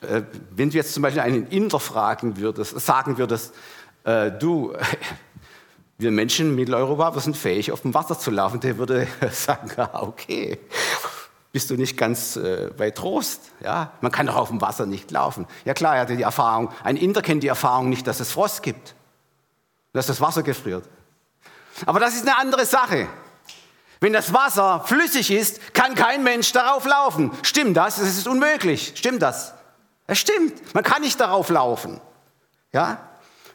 äh, 0.00 0.22
wenn 0.50 0.70
du 0.70 0.76
jetzt 0.76 0.92
zum 0.92 1.02
Beispiel 1.02 1.22
einen 1.22 1.46
Inder 1.46 1.78
fragen 1.78 2.38
würdest, 2.38 2.80
sagen 2.80 3.18
würdest, 3.18 3.54
äh, 4.02 4.32
du, 4.32 4.74
wir 5.98 6.10
Menschen 6.10 6.48
in 6.48 6.54
Mitteleuropa, 6.56 7.14
wir 7.14 7.20
sind 7.20 7.36
fähig, 7.36 7.70
auf 7.70 7.82
dem 7.82 7.94
Wasser 7.94 8.18
zu 8.18 8.32
laufen, 8.32 8.58
der 8.58 8.78
würde 8.78 9.06
sagen, 9.30 9.70
okay, 9.92 10.58
bist 11.52 11.70
du 11.70 11.76
nicht 11.76 11.96
ganz 11.96 12.36
äh, 12.36 12.70
bei 12.76 12.90
Trost. 12.90 13.52
Ja? 13.62 13.92
Man 14.00 14.10
kann 14.10 14.26
doch 14.26 14.36
auf 14.36 14.48
dem 14.48 14.60
Wasser 14.60 14.86
nicht 14.86 15.10
laufen. 15.10 15.46
Ja 15.64 15.74
klar, 15.74 15.94
er 15.94 16.02
hatte 16.02 16.16
die 16.16 16.22
Erfahrung. 16.22 16.70
Ein 16.82 16.96
Inder 16.96 17.22
kennt 17.22 17.42
die 17.42 17.48
Erfahrung 17.48 17.88
nicht, 17.88 18.06
dass 18.06 18.20
es 18.20 18.32
Frost 18.32 18.62
gibt, 18.62 18.94
dass 19.92 20.06
das 20.06 20.20
Wasser 20.20 20.42
gefriert. 20.42 20.88
Aber 21.84 22.00
das 22.00 22.14
ist 22.14 22.22
eine 22.22 22.36
andere 22.36 22.64
Sache. 22.64 23.08
Wenn 24.00 24.12
das 24.12 24.32
Wasser 24.32 24.82
flüssig 24.86 25.30
ist, 25.30 25.74
kann 25.74 25.94
kein 25.94 26.22
Mensch 26.22 26.52
darauf 26.52 26.84
laufen. 26.84 27.30
Stimmt 27.42 27.76
das? 27.76 27.98
Es 27.98 28.16
ist 28.16 28.28
unmöglich. 28.28 28.92
Stimmt 28.94 29.22
das? 29.22 29.54
Es 30.06 30.18
stimmt. 30.18 30.74
Man 30.74 30.84
kann 30.84 31.02
nicht 31.02 31.20
darauf 31.20 31.48
laufen. 31.48 32.00
Ja? 32.72 32.98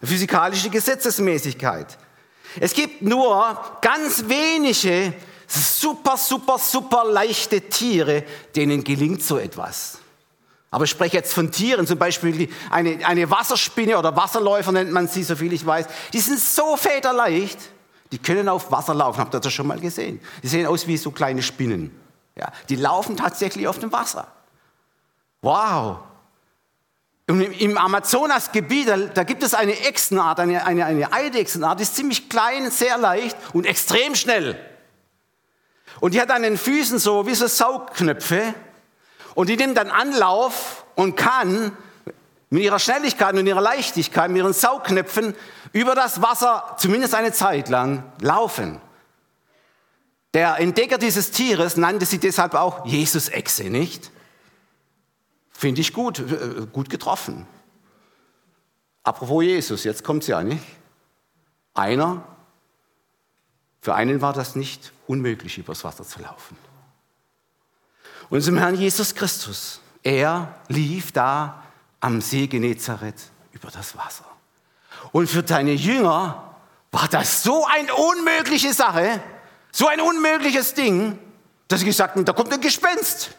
Physikalische 0.03 0.69
Gesetzesmäßigkeit. 0.69 1.97
Es 2.59 2.73
gibt 2.73 3.01
nur 3.01 3.57
ganz 3.81 4.27
wenige 4.27 5.13
super, 5.47 6.17
super, 6.17 6.57
super 6.57 7.05
leichte 7.05 7.61
Tiere, 7.61 8.23
denen 8.55 8.83
gelingt 8.83 9.23
so 9.23 9.37
etwas. 9.37 9.99
Aber 10.69 10.85
ich 10.85 10.89
spreche 10.89 11.17
jetzt 11.17 11.33
von 11.33 11.51
Tieren, 11.51 11.85
zum 11.85 11.99
Beispiel 11.99 12.49
eine, 12.69 13.05
eine 13.05 13.29
Wasserspinne 13.29 13.97
oder 13.97 14.15
Wasserläufer 14.15 14.71
nennt 14.71 14.91
man 14.91 15.07
sie, 15.07 15.23
so 15.23 15.35
viel 15.35 15.51
ich 15.51 15.65
weiß. 15.65 15.85
Die 16.13 16.19
sind 16.19 16.39
so 16.39 16.77
federleicht, 16.77 17.59
die 18.11 18.17
können 18.17 18.49
auf 18.49 18.71
Wasser 18.71 18.93
laufen. 18.93 19.19
Habt 19.19 19.33
ihr 19.33 19.39
das 19.39 19.53
schon 19.53 19.67
mal 19.67 19.79
gesehen? 19.79 20.19
Die 20.43 20.47
sehen 20.47 20.65
aus 20.65 20.87
wie 20.87 20.97
so 20.97 21.11
kleine 21.11 21.41
Spinnen. 21.41 21.97
Ja, 22.35 22.51
die 22.69 22.75
laufen 22.75 23.17
tatsächlich 23.17 23.67
auf 23.67 23.79
dem 23.79 23.91
Wasser. 23.91 24.27
Wow. 25.41 25.99
Im 27.27 27.77
Amazonasgebiet, 27.77 28.89
da, 28.89 28.97
da 28.97 29.23
gibt 29.23 29.43
es 29.43 29.53
eine 29.53 29.79
Echsenart, 29.79 30.39
eine, 30.39 30.65
eine, 30.65 30.85
eine 30.85 31.13
Eidechsenart, 31.13 31.79
die 31.79 31.83
ist 31.83 31.95
ziemlich 31.95 32.29
klein, 32.29 32.69
sehr 32.71 32.97
leicht 32.97 33.37
und 33.53 33.65
extrem 33.65 34.15
schnell. 34.15 34.59
Und 36.01 36.13
die 36.13 36.21
hat 36.21 36.31
an 36.31 36.43
den 36.43 36.57
Füßen 36.57 36.99
so 36.99 37.27
wie 37.27 37.35
so 37.35 37.47
Saugknöpfe 37.47 38.53
und 39.33 39.47
die 39.47 39.55
nimmt 39.55 39.77
dann 39.77 39.89
Anlauf 39.89 40.83
und 40.95 41.15
kann 41.15 41.71
mit 42.51 42.63
ihrer 42.63 42.79
Schnelligkeit 42.79 43.33
und 43.33 43.47
ihrer 43.47 43.61
Leichtigkeit, 43.61 44.29
mit 44.29 44.39
ihren 44.39 44.53
Saugknöpfen 44.53 45.35
über 45.71 45.95
das 45.95 46.21
Wasser 46.21 46.75
zumindest 46.77 47.15
eine 47.15 47.31
Zeit 47.31 47.69
lang 47.69 48.03
laufen. 48.19 48.81
Der 50.33 50.59
Entdecker 50.59 50.97
dieses 50.97 51.31
Tieres 51.31 51.77
nannte 51.77 52.05
sie 52.05 52.19
deshalb 52.19 52.53
auch 52.53 52.85
Jesus-Echse, 52.85 53.69
nicht? 53.69 54.11
Finde 55.49 55.79
ich 55.79 55.93
gut, 55.93 56.19
äh, 56.19 56.67
gut 56.71 56.89
getroffen. 56.89 57.47
Apropos 59.03 59.43
Jesus, 59.43 59.85
jetzt 59.85 60.03
kommt 60.03 60.25
sie 60.25 60.31
ja 60.31 60.43
nicht. 60.43 60.63
Einer, 61.73 62.23
für 63.79 63.95
einen 63.95 64.21
war 64.21 64.33
das 64.33 64.55
nicht 64.55 64.91
unmöglich, 65.07 65.57
übers 65.57 65.85
Wasser 65.85 66.03
zu 66.03 66.21
laufen. 66.21 66.57
Unserem 68.29 68.57
Herrn 68.57 68.75
Jesus 68.75 69.15
Christus, 69.15 69.79
er 70.03 70.53
lief 70.67 71.13
da 71.13 71.60
am 72.01 72.19
See 72.19 72.47
Genezareth 72.47 73.31
über 73.53 73.69
das 73.71 73.95
Wasser. 73.95 74.25
Und 75.11 75.27
für 75.27 75.43
deine 75.43 75.71
Jünger 75.71 76.55
war 76.91 77.07
das 77.07 77.43
so 77.43 77.65
eine 77.65 77.93
unmögliche 77.93 78.73
Sache, 78.73 79.21
so 79.71 79.87
ein 79.87 80.01
unmögliches 80.01 80.73
Ding, 80.73 81.17
dass 81.67 81.79
sie 81.79 81.85
gesagt 81.85 82.15
haben, 82.15 82.25
da 82.25 82.33
kommt 82.33 82.51
ein 82.51 82.59
Gespenst. 82.59 83.31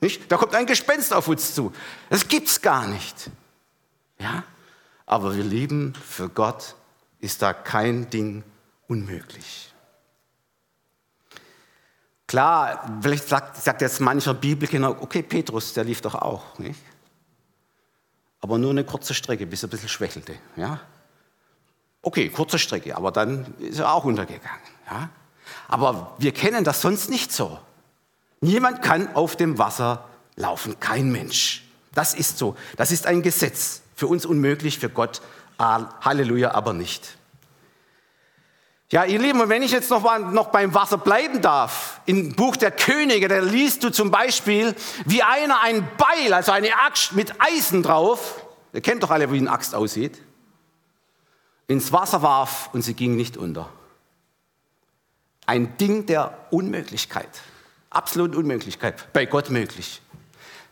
Nicht? 0.00 0.30
Da 0.30 0.36
kommt 0.36 0.54
ein 0.54 0.66
Gespenst 0.66 1.12
auf 1.12 1.28
uns 1.28 1.54
zu. 1.54 1.72
Das 2.10 2.28
gibt's 2.28 2.60
gar 2.60 2.86
nicht. 2.86 3.30
Ja? 4.18 4.44
Aber 5.06 5.34
wir 5.34 5.44
lieben, 5.44 5.94
für 5.94 6.28
Gott 6.28 6.74
ist 7.20 7.42
da 7.42 7.52
kein 7.52 8.10
Ding 8.10 8.44
unmöglich. 8.86 9.72
Klar, 12.26 13.00
vielleicht 13.00 13.26
sagt, 13.26 13.56
sagt 13.56 13.80
jetzt 13.80 14.00
mancher 14.00 14.34
Bibelkinder, 14.34 15.00
okay, 15.02 15.22
Petrus, 15.22 15.72
der 15.72 15.84
lief 15.84 16.02
doch 16.02 16.14
auch, 16.14 16.58
nicht? 16.58 16.78
Aber 18.40 18.58
nur 18.58 18.70
eine 18.70 18.84
kurze 18.84 19.14
Strecke, 19.14 19.46
bis 19.46 19.62
er 19.62 19.68
ein 19.68 19.70
bisschen 19.70 19.88
schwächelte, 19.88 20.34
ja? 20.56 20.80
Okay, 22.02 22.28
kurze 22.28 22.58
Strecke, 22.58 22.96
aber 22.96 23.10
dann 23.10 23.52
ist 23.58 23.80
er 23.80 23.92
auch 23.92 24.04
untergegangen, 24.04 24.60
ja? 24.90 25.10
Aber 25.66 26.14
wir 26.18 26.32
kennen 26.32 26.64
das 26.64 26.80
sonst 26.80 27.10
nicht 27.10 27.32
so. 27.32 27.58
Niemand 28.40 28.82
kann 28.82 29.14
auf 29.14 29.36
dem 29.36 29.58
Wasser 29.58 30.04
laufen, 30.36 30.78
kein 30.78 31.10
Mensch. 31.10 31.64
Das 31.92 32.14
ist 32.14 32.38
so. 32.38 32.56
Das 32.76 32.92
ist 32.92 33.06
ein 33.06 33.22
Gesetz. 33.22 33.82
Für 33.96 34.06
uns 34.06 34.24
unmöglich, 34.24 34.78
für 34.78 34.88
Gott 34.88 35.20
Halleluja, 35.58 36.52
aber 36.52 36.72
nicht. 36.72 37.17
Ja, 38.90 39.04
ihr 39.04 39.18
Lieben, 39.18 39.40
und 39.40 39.50
wenn 39.50 39.62
ich 39.62 39.70
jetzt 39.70 39.90
noch, 39.90 40.02
mal, 40.02 40.18
noch 40.18 40.48
beim 40.48 40.72
Wasser 40.72 40.96
bleiben 40.96 41.42
darf, 41.42 42.00
im 42.06 42.34
Buch 42.34 42.56
der 42.56 42.70
Könige, 42.70 43.28
da 43.28 43.38
liest 43.38 43.84
du 43.84 43.90
zum 43.90 44.10
Beispiel, 44.10 44.74
wie 45.04 45.22
einer 45.22 45.60
ein 45.60 45.86
Beil, 45.98 46.32
also 46.32 46.52
eine 46.52 46.74
Axt 46.74 47.12
mit 47.12 47.34
Eisen 47.38 47.82
drauf, 47.82 48.42
ihr 48.72 48.80
kennt 48.80 49.02
doch 49.02 49.10
alle, 49.10 49.30
wie 49.30 49.36
eine 49.36 49.50
Axt 49.50 49.74
aussieht, 49.74 50.22
ins 51.66 51.92
Wasser 51.92 52.22
warf 52.22 52.70
und 52.72 52.80
sie 52.80 52.94
ging 52.94 53.14
nicht 53.14 53.36
unter. 53.36 53.68
Ein 55.44 55.76
Ding 55.76 56.06
der 56.06 56.46
Unmöglichkeit. 56.50 57.42
Absolut 57.90 58.34
Unmöglichkeit. 58.34 59.12
Bei 59.12 59.26
Gott 59.26 59.50
möglich. 59.50 60.00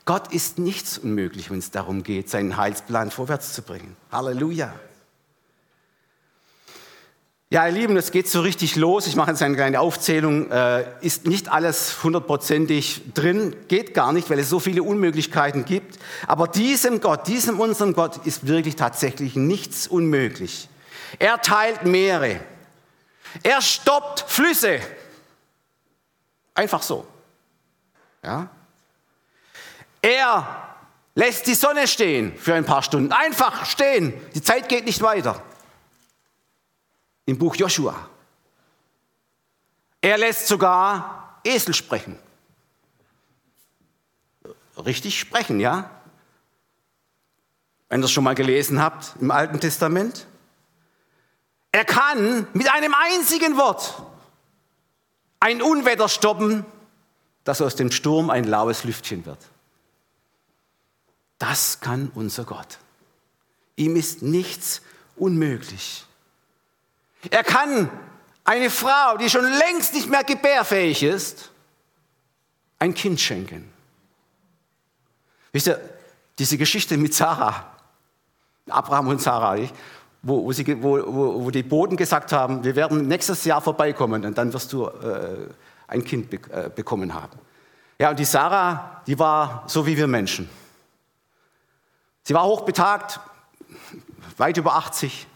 Gott 0.07 0.33
ist 0.33 0.59
nichts 0.59 0.97
unmöglich, 0.97 1.51
wenn 1.51 1.59
es 1.59 1.71
darum 1.71 2.03
geht, 2.03 2.31
seinen 2.31 2.57
Heilsplan 2.57 3.11
vorwärts 3.11 3.53
zu 3.53 3.63
bringen. 3.63 3.97
Halleluja. 4.11 4.73
Ja, 7.49 7.65
ihr 7.69 7.73
Lieben, 7.73 7.97
es 7.97 8.11
geht 8.11 8.29
so 8.29 8.41
richtig 8.41 8.75
los. 8.75 9.07
Ich 9.07 9.15
mache 9.15 9.31
jetzt 9.31 9.41
eine 9.41 9.55
kleine 9.55 9.79
Aufzählung. 9.79 10.51
Äh, 10.51 10.85
ist 11.01 11.27
nicht 11.27 11.49
alles 11.49 12.03
hundertprozentig 12.03 13.03
drin, 13.15 13.55
geht 13.69 13.95
gar 13.95 14.13
nicht, 14.13 14.29
weil 14.31 14.41
es 14.41 14.51
so 14.51 14.59
viele 14.59 14.83
Unmöglichkeiten 14.83 15.65
gibt. 15.65 15.97
Aber 16.27 16.49
diesem 16.49 17.01
Gott, 17.01 17.29
diesem 17.29 17.61
unserem 17.61 17.95
Gott 17.95 18.27
ist 18.27 18.49
wirklich 18.49 18.75
tatsächlich 18.75 19.37
nichts 19.37 19.87
unmöglich. 19.87 20.69
Er 21.21 21.41
teilt 21.41 21.85
Meere. 21.85 22.41
Er 23.45 23.63
stoppt 23.63 24.25
Flüsse. 24.27 24.81
Einfach 26.53 26.83
so. 26.83 27.07
Ja? 28.25 28.51
Er 30.03 30.75
lässt 31.15 31.47
die 31.47 31.55
Sonne 31.55 31.87
stehen 31.87 32.37
für 32.37 32.55
ein 32.55 32.65
paar 32.65 32.83
Stunden. 32.83 33.13
Einfach 33.13 33.67
stehen. 33.67 34.15
Die 34.35 34.43
Zeit 34.43 34.69
geht 34.69 34.85
nicht 34.85 35.01
weiter. 35.01 35.41
Im 37.27 37.39
Buch 37.39 37.57
Joshua. 37.57 38.09
Er 40.01 40.17
lässt 40.17 40.47
sogar 40.47 41.41
Esel 41.45 41.75
sprechen. 41.75 42.19
Richtig 44.77 45.19
sprechen, 45.19 45.61
ja? 45.61 45.91
Wenn 47.89 48.01
ihr 48.01 48.03
das 48.03 48.13
schon 48.13 48.25
mal 48.25 48.35
gelesen 48.35 48.81
habt 48.81 49.15
im 49.21 49.31
Alten 49.31 49.61
Testament. 49.61 50.27
Er 51.73 51.85
kann 51.85 52.47
mit 52.53 52.71
einem 52.73 52.95
einzigen 52.95 53.57
Wort 53.57 54.03
ein 55.41 55.61
Unwetter 55.61 56.09
stoppen, 56.09 56.65
dass 57.45 57.61
aus 57.61 57.77
dem 57.77 57.91
Sturm 57.91 58.31
ein 58.31 58.45
laues 58.45 58.85
Lüftchen 58.85 59.27
wird. 59.27 59.39
Das 61.39 61.81
kann 61.81 62.11
unser 62.15 62.45
Gott. 62.45 62.79
Ihm 63.77 63.95
ist 63.97 64.23
nichts 64.23 64.81
unmöglich. 65.17 66.06
Er 67.31 67.45
kann 67.45 67.91
eine 68.45 68.71
Frau, 68.71 69.17
die 69.19 69.29
schon 69.29 69.45
längst 69.45 69.95
nicht 69.95 70.09
mehr 70.09 70.25
gebärfähig 70.25 71.03
ist, 71.03 71.51
ein 72.79 72.95
Kind 72.95 73.21
schenken. 73.21 73.71
Wisst 75.53 75.69
ihr, 75.69 75.81
diese 76.39 76.59
Geschichte 76.59 76.97
mit 76.97 77.15
Sarah, 77.15 77.73
Abraham 78.69 79.09
und 79.09 79.23
Sarah, 79.23 79.59
wo, 80.23 80.45
wo, 80.45 80.53
sie, 80.53 80.83
wo, 80.83 81.45
wo, 81.45 81.51
die 81.51 81.63
Boden 81.63 81.97
gesagt 81.97 82.33
haben, 82.33 82.63
wir 82.63 82.77
werden 82.77 83.09
nächstes 83.09 83.45
Jahr 83.45 83.61
vorbeikommen 83.61 84.25
und 84.25 84.37
dann 84.37 84.53
wirst 84.53 84.73
du 84.73 84.87
äh, 84.87 85.49
ein 85.87 86.05
Kind 86.05 86.31
be 86.31 86.37
äh, 86.51 86.69
bekommen 86.69 87.15
haben. 87.15 87.39
Ja, 87.99 88.11
und 88.11 88.19
die 88.19 88.25
Sarah, 88.25 89.03
die 89.07 89.19
war 89.19 89.65
so 89.67 89.87
wie 89.87 89.97
wir 89.97 90.07
Menschen. 90.07 90.51
Sie 92.25 92.35
war 92.35 92.45
hochbetagt, 92.45 93.21
weit 94.37 94.57
über 94.57 94.75
80, 94.75 95.27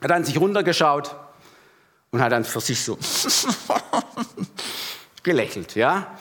hat 0.00 0.10
dann 0.10 0.24
sich 0.24 0.38
runtergeschaut 0.38 1.14
und 2.10 2.20
hat 2.20 2.32
dann 2.32 2.44
für 2.44 2.60
sich 2.60 2.82
so 2.82 2.98
gelächelt, 5.22 5.74
ja. 5.74 6.16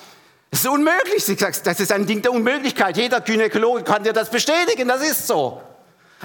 Das 0.50 0.62
ist 0.62 0.68
unmöglich, 0.68 1.24
sie 1.24 1.36
sagt, 1.36 1.68
das 1.68 1.80
ist 1.80 1.92
ein 1.92 2.06
Ding 2.06 2.22
der 2.22 2.32
Unmöglichkeit. 2.32 2.98
Jeder 2.98 3.22
Gynäkologe 3.22 3.84
kann 3.84 4.04
dir 4.04 4.13
das 4.13 4.30
bestätigen, 4.30 4.88
das 4.88 5.02
ist 5.02 5.28
so. 5.28 5.62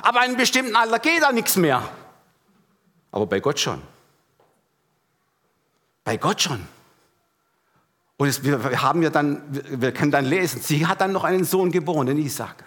Aber 0.00 0.20
in 0.20 0.30
einem 0.30 0.36
bestimmten 0.36 0.76
Alter 0.76 0.98
geht 1.00 1.22
da 1.22 1.32
nichts 1.32 1.56
mehr. 1.56 1.86
Aber 3.10 3.26
bei 3.26 3.40
Gott 3.40 3.60
schon. 3.60 3.82
Bei 6.04 6.16
Gott 6.16 6.40
schon. 6.40 6.66
Und 8.16 8.28
es, 8.28 8.42
wir 8.44 8.80
haben 8.80 9.02
ja 9.02 9.10
dann, 9.10 9.42
wir 9.50 9.92
können 9.92 10.12
dann 10.12 10.24
lesen, 10.24 10.60
sie 10.62 10.86
hat 10.86 11.00
dann 11.00 11.12
noch 11.12 11.24
einen 11.24 11.44
Sohn 11.44 11.70
geboren, 11.72 12.06
den 12.06 12.18
Isaac. 12.18 12.64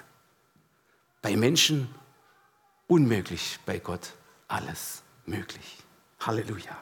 Bei 1.21 1.35
Menschen 1.35 1.89
unmöglich, 2.87 3.59
bei 3.65 3.79
Gott 3.79 4.11
alles 4.47 5.03
möglich. 5.25 5.77
Halleluja. 6.19 6.77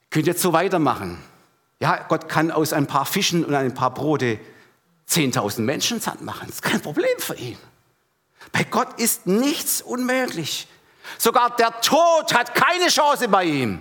Ihr 0.00 0.10
könnt 0.10 0.26
jetzt 0.26 0.42
so 0.42 0.52
weitermachen. 0.52 1.22
Ja, 1.80 2.04
Gott 2.08 2.28
kann 2.28 2.50
aus 2.50 2.72
ein 2.72 2.86
paar 2.86 3.06
Fischen 3.06 3.44
und 3.44 3.54
ein 3.54 3.74
paar 3.74 3.92
Brote 3.92 4.40
10.000 5.08 5.60
Menschen 5.60 6.00
satt 6.00 6.20
machen. 6.20 6.46
Das 6.46 6.56
ist 6.56 6.62
kein 6.62 6.80
Problem 6.80 7.18
für 7.18 7.34
ihn. 7.34 7.58
Bei 8.52 8.64
Gott 8.64 9.00
ist 9.00 9.26
nichts 9.26 9.82
unmöglich. 9.82 10.68
Sogar 11.16 11.56
der 11.56 11.80
Tod 11.80 12.34
hat 12.34 12.54
keine 12.54 12.88
Chance 12.88 13.28
bei 13.28 13.44
ihm. 13.44 13.80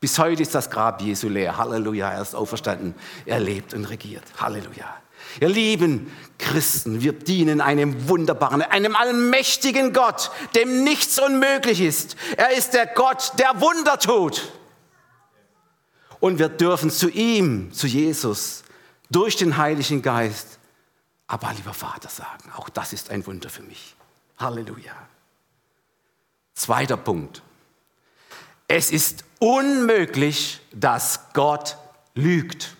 Bis 0.00 0.18
heute 0.18 0.42
ist 0.42 0.54
das 0.54 0.70
Grab 0.70 1.00
Jesu 1.00 1.28
leer. 1.28 1.56
Halleluja, 1.56 2.10
er 2.10 2.22
ist 2.22 2.34
auferstanden. 2.34 2.94
Er 3.26 3.40
lebt 3.40 3.74
und 3.74 3.84
regiert. 3.84 4.24
Halleluja. 4.40 5.01
Ihr 5.40 5.48
lieben 5.48 6.12
Christen, 6.38 7.00
wir 7.00 7.12
dienen 7.12 7.60
einem 7.60 8.08
wunderbaren, 8.08 8.62
einem 8.62 8.96
allmächtigen 8.96 9.92
Gott, 9.92 10.30
dem 10.54 10.84
nichts 10.84 11.18
unmöglich 11.18 11.80
ist. 11.80 12.16
Er 12.36 12.50
ist 12.56 12.74
der 12.74 12.86
Gott, 12.86 13.32
der 13.38 13.60
Wunder 13.60 13.98
tut. 13.98 14.52
Und 16.20 16.38
wir 16.38 16.48
dürfen 16.48 16.90
zu 16.90 17.08
ihm, 17.08 17.72
zu 17.72 17.86
Jesus, 17.86 18.62
durch 19.10 19.36
den 19.36 19.56
Heiligen 19.56 20.02
Geist, 20.02 20.58
aber 21.26 21.52
lieber 21.54 21.74
Vater 21.74 22.08
sagen, 22.08 22.52
auch 22.56 22.68
das 22.68 22.92
ist 22.92 23.10
ein 23.10 23.26
Wunder 23.26 23.48
für 23.48 23.62
mich. 23.62 23.94
Halleluja. 24.38 24.92
Zweiter 26.54 26.96
Punkt. 26.96 27.42
Es 28.68 28.90
ist 28.90 29.24
unmöglich, 29.38 30.60
dass 30.72 31.32
Gott 31.32 31.76
lügt. 32.14 32.76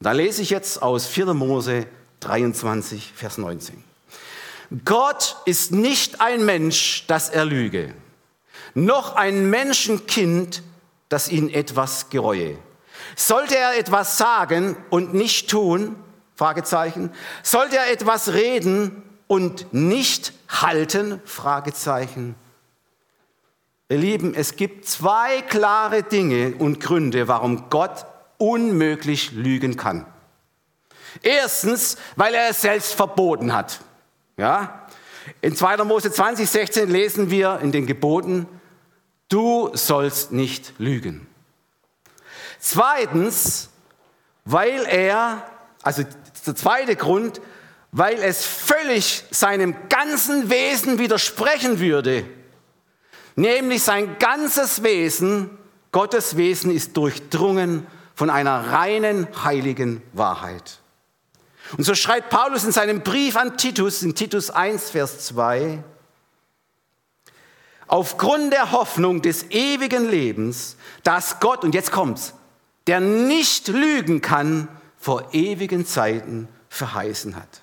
Da 0.00 0.12
lese 0.12 0.42
ich 0.42 0.50
jetzt 0.50 0.80
aus 0.80 1.06
4. 1.08 1.34
Mose 1.34 1.86
23, 2.20 3.12
Vers 3.16 3.36
19. 3.36 3.82
Gott 4.84 5.36
ist 5.44 5.72
nicht 5.72 6.20
ein 6.20 6.44
Mensch, 6.44 7.04
dass 7.08 7.28
er 7.30 7.44
lüge, 7.44 7.94
noch 8.74 9.16
ein 9.16 9.50
Menschenkind, 9.50 10.62
das 11.08 11.28
ihn 11.28 11.48
etwas 11.52 12.10
gereue. 12.10 12.58
Sollte 13.16 13.56
er 13.56 13.76
etwas 13.76 14.18
sagen 14.18 14.76
und 14.90 15.14
nicht 15.14 15.50
tun? 15.50 15.96
Fragezeichen. 16.36 17.10
Sollte 17.42 17.78
er 17.78 17.90
etwas 17.90 18.32
reden 18.34 19.02
und 19.26 19.72
nicht 19.72 20.32
halten? 20.48 21.20
Fragezeichen. 21.24 22.36
Ihr 23.88 23.98
Lieben, 23.98 24.34
es 24.34 24.54
gibt 24.54 24.86
zwei 24.86 25.42
klare 25.42 26.04
Dinge 26.04 26.54
und 26.56 26.78
Gründe, 26.78 27.26
warum 27.26 27.68
Gott 27.68 28.06
unmöglich 28.38 29.32
lügen 29.32 29.76
kann. 29.76 30.06
Erstens, 31.22 31.96
weil 32.16 32.34
er 32.34 32.50
es 32.50 32.60
selbst 32.60 32.94
verboten 32.94 33.52
hat. 33.52 33.80
Ja? 34.36 34.86
In 35.40 35.54
2. 35.54 35.78
Mose 35.84 36.10
20, 36.10 36.48
16 36.48 36.88
lesen 36.88 37.30
wir 37.30 37.58
in 37.60 37.72
den 37.72 37.86
Geboten, 37.86 38.46
du 39.28 39.70
sollst 39.74 40.32
nicht 40.32 40.74
lügen. 40.78 41.26
Zweitens, 42.58 43.70
weil 44.44 44.84
er, 44.86 45.44
also 45.82 46.02
der 46.46 46.56
zweite 46.56 46.96
Grund, 46.96 47.40
weil 47.92 48.22
es 48.22 48.44
völlig 48.44 49.24
seinem 49.30 49.74
ganzen 49.88 50.50
Wesen 50.50 50.98
widersprechen 50.98 51.80
würde. 51.80 52.24
Nämlich 53.36 53.82
sein 53.82 54.16
ganzes 54.18 54.82
Wesen, 54.82 55.50
Gottes 55.92 56.36
Wesen 56.36 56.70
ist 56.70 56.96
durchdrungen 56.96 57.86
von 58.18 58.30
einer 58.30 58.72
reinen, 58.72 59.28
heiligen 59.44 60.02
Wahrheit. 60.12 60.80
Und 61.76 61.84
so 61.84 61.94
schreibt 61.94 62.30
Paulus 62.30 62.64
in 62.64 62.72
seinem 62.72 63.04
Brief 63.04 63.36
an 63.36 63.56
Titus, 63.56 64.02
in 64.02 64.16
Titus 64.16 64.50
1, 64.50 64.90
Vers 64.90 65.26
2, 65.26 65.84
aufgrund 67.86 68.52
der 68.52 68.72
Hoffnung 68.72 69.22
des 69.22 69.44
ewigen 69.50 70.10
Lebens, 70.10 70.76
dass 71.04 71.38
Gott, 71.38 71.62
und 71.62 71.76
jetzt 71.76 71.92
kommt's, 71.92 72.34
der 72.88 72.98
nicht 72.98 73.68
lügen 73.68 74.20
kann, 74.20 74.66
vor 74.96 75.32
ewigen 75.32 75.86
Zeiten 75.86 76.48
verheißen 76.70 77.36
hat. 77.36 77.62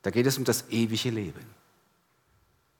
Da 0.00 0.10
geht 0.10 0.24
es 0.24 0.38
um 0.38 0.44
das 0.44 0.64
ewige 0.70 1.10
Leben. 1.10 1.44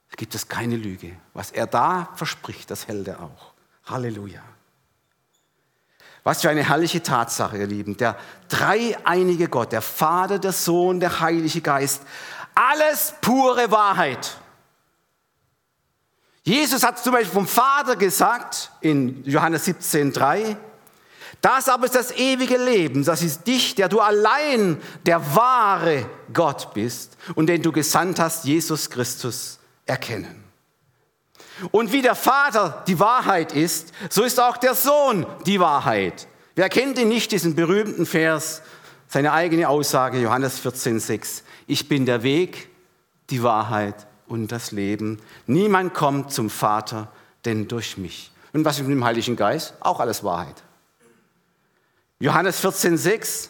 Da 0.09 0.15
gibt 0.15 0.33
es 0.33 0.47
keine 0.47 0.75
Lüge. 0.75 1.15
Was 1.35 1.51
er 1.51 1.67
da 1.67 2.09
verspricht, 2.15 2.71
das 2.71 2.87
hält 2.87 3.07
er 3.07 3.19
auch. 3.19 3.53
Halleluja. 3.85 4.41
Was 6.25 6.41
für 6.41 6.49
eine 6.49 6.67
herrliche 6.67 7.03
Tatsache, 7.03 7.59
ihr 7.59 7.67
Lieben. 7.67 7.97
Der 7.97 8.17
dreieinige 8.49 9.47
Gott, 9.47 9.71
der 9.71 9.83
Vater, 9.83 10.39
der 10.39 10.53
Sohn, 10.53 10.99
der 10.99 11.19
Heilige 11.19 11.61
Geist. 11.61 12.01
Alles 12.55 13.13
pure 13.21 13.69
Wahrheit. 13.69 14.35
Jesus 16.41 16.83
hat 16.83 16.97
zum 16.97 17.13
Beispiel 17.13 17.31
vom 17.31 17.47
Vater 17.47 17.95
gesagt 17.95 18.71
in 18.81 19.23
Johannes 19.23 19.65
17, 19.65 20.13
3, 20.13 20.57
das 21.41 21.69
aber 21.69 21.85
ist 21.85 21.95
das 21.95 22.11
ewige 22.11 22.57
Leben, 22.57 23.03
das 23.03 23.21
ist 23.21 23.45
dich, 23.45 23.75
der 23.75 23.87
du 23.87 23.99
allein 23.99 24.81
der 25.05 25.35
wahre 25.35 26.09
Gott 26.33 26.73
bist 26.73 27.17
und 27.35 27.47
den 27.47 27.61
du 27.61 27.71
gesandt 27.71 28.19
hast, 28.19 28.45
Jesus 28.45 28.89
Christus, 28.89 29.59
erkennen. 29.85 30.44
Und 31.71 31.91
wie 31.91 32.01
der 32.01 32.15
Vater 32.15 32.83
die 32.87 32.99
Wahrheit 32.99 33.53
ist, 33.53 33.93
so 34.09 34.23
ist 34.23 34.39
auch 34.39 34.57
der 34.57 34.75
Sohn 34.75 35.25
die 35.45 35.59
Wahrheit. 35.59 36.27
Wer 36.55 36.69
kennt 36.69 36.97
ihn 36.99 37.07
nicht, 37.07 37.31
diesen 37.31 37.55
berühmten 37.55 38.05
Vers, 38.05 38.61
seine 39.07 39.33
eigene 39.33 39.69
Aussage, 39.69 40.19
Johannes 40.19 40.63
14,6. 40.63 41.43
Ich 41.67 41.87
bin 41.87 42.05
der 42.05 42.23
Weg, 42.23 42.69
die 43.29 43.43
Wahrheit 43.43 44.07
und 44.27 44.51
das 44.51 44.71
Leben. 44.71 45.21
Niemand 45.47 45.93
kommt 45.93 46.31
zum 46.31 46.49
Vater, 46.49 47.11
denn 47.45 47.67
durch 47.67 47.97
mich. 47.97 48.31
Und 48.53 48.65
was 48.65 48.77
ist 48.77 48.87
mit 48.87 48.91
dem 48.91 49.03
Heiligen 49.03 49.35
Geist? 49.35 49.73
Auch 49.79 49.99
alles 49.99 50.23
Wahrheit. 50.23 50.63
Johannes 52.19 52.63
14,6. 52.63 53.49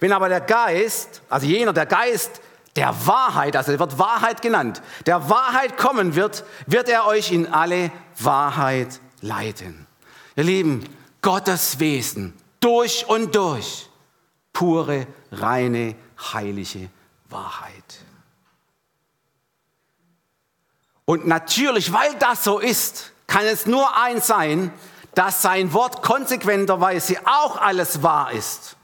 Wenn 0.00 0.12
aber 0.12 0.28
der 0.28 0.40
Geist, 0.40 1.22
also 1.28 1.46
jener, 1.46 1.72
der 1.72 1.86
Geist 1.86 2.40
der 2.76 3.06
Wahrheit, 3.06 3.56
also 3.56 3.78
wird 3.78 3.98
Wahrheit 3.98 4.42
genannt, 4.42 4.82
der 5.06 5.28
Wahrheit 5.30 5.76
kommen 5.76 6.14
wird, 6.14 6.44
wird 6.66 6.88
er 6.88 7.06
euch 7.06 7.30
in 7.30 7.52
alle 7.52 7.90
Wahrheit 8.18 9.00
leiten. 9.20 9.86
Ihr 10.36 10.44
Lieben, 10.44 10.88
Gottes 11.22 11.78
Wesen 11.78 12.34
durch 12.60 13.06
und 13.06 13.34
durch, 13.34 13.88
pure, 14.52 15.06
reine, 15.30 15.94
heilige 16.32 16.90
Wahrheit. 17.28 18.04
Und 21.04 21.26
natürlich, 21.26 21.92
weil 21.92 22.14
das 22.18 22.44
so 22.44 22.58
ist, 22.58 23.12
kann 23.26 23.44
es 23.44 23.66
nur 23.66 23.96
eins 23.96 24.26
sein, 24.26 24.72
dass 25.14 25.42
sein 25.42 25.72
Wort 25.72 26.02
konsequenterweise 26.02 27.18
auch 27.24 27.56
alles 27.60 28.02
wahr 28.02 28.32
ist. 28.32 28.76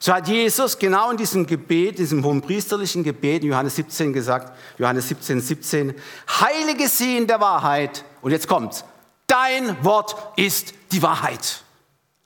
So 0.00 0.12
hat 0.12 0.28
Jesus 0.28 0.78
genau 0.78 1.10
in 1.10 1.16
diesem 1.16 1.46
Gebet, 1.46 1.98
diesem 1.98 2.24
hohenpriesterlichen 2.24 3.02
Gebet, 3.02 3.42
in 3.42 3.50
Johannes 3.50 3.76
17 3.76 4.12
gesagt, 4.12 4.56
Johannes 4.78 5.08
17, 5.08 5.40
17, 5.40 5.94
heilige 6.40 6.88
sie 6.88 7.16
in 7.16 7.26
der 7.26 7.40
Wahrheit. 7.40 8.04
Und 8.22 8.30
jetzt 8.30 8.46
kommt's. 8.46 8.84
Dein 9.26 9.84
Wort 9.84 10.16
ist 10.36 10.72
die 10.92 11.02
Wahrheit. 11.02 11.62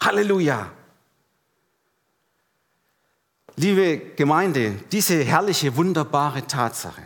Halleluja. 0.01 0.71
Liebe 3.57 3.99
Gemeinde, 4.17 4.75
diese 4.93 5.23
herrliche, 5.23 5.77
wunderbare 5.77 6.47
Tatsache 6.47 7.03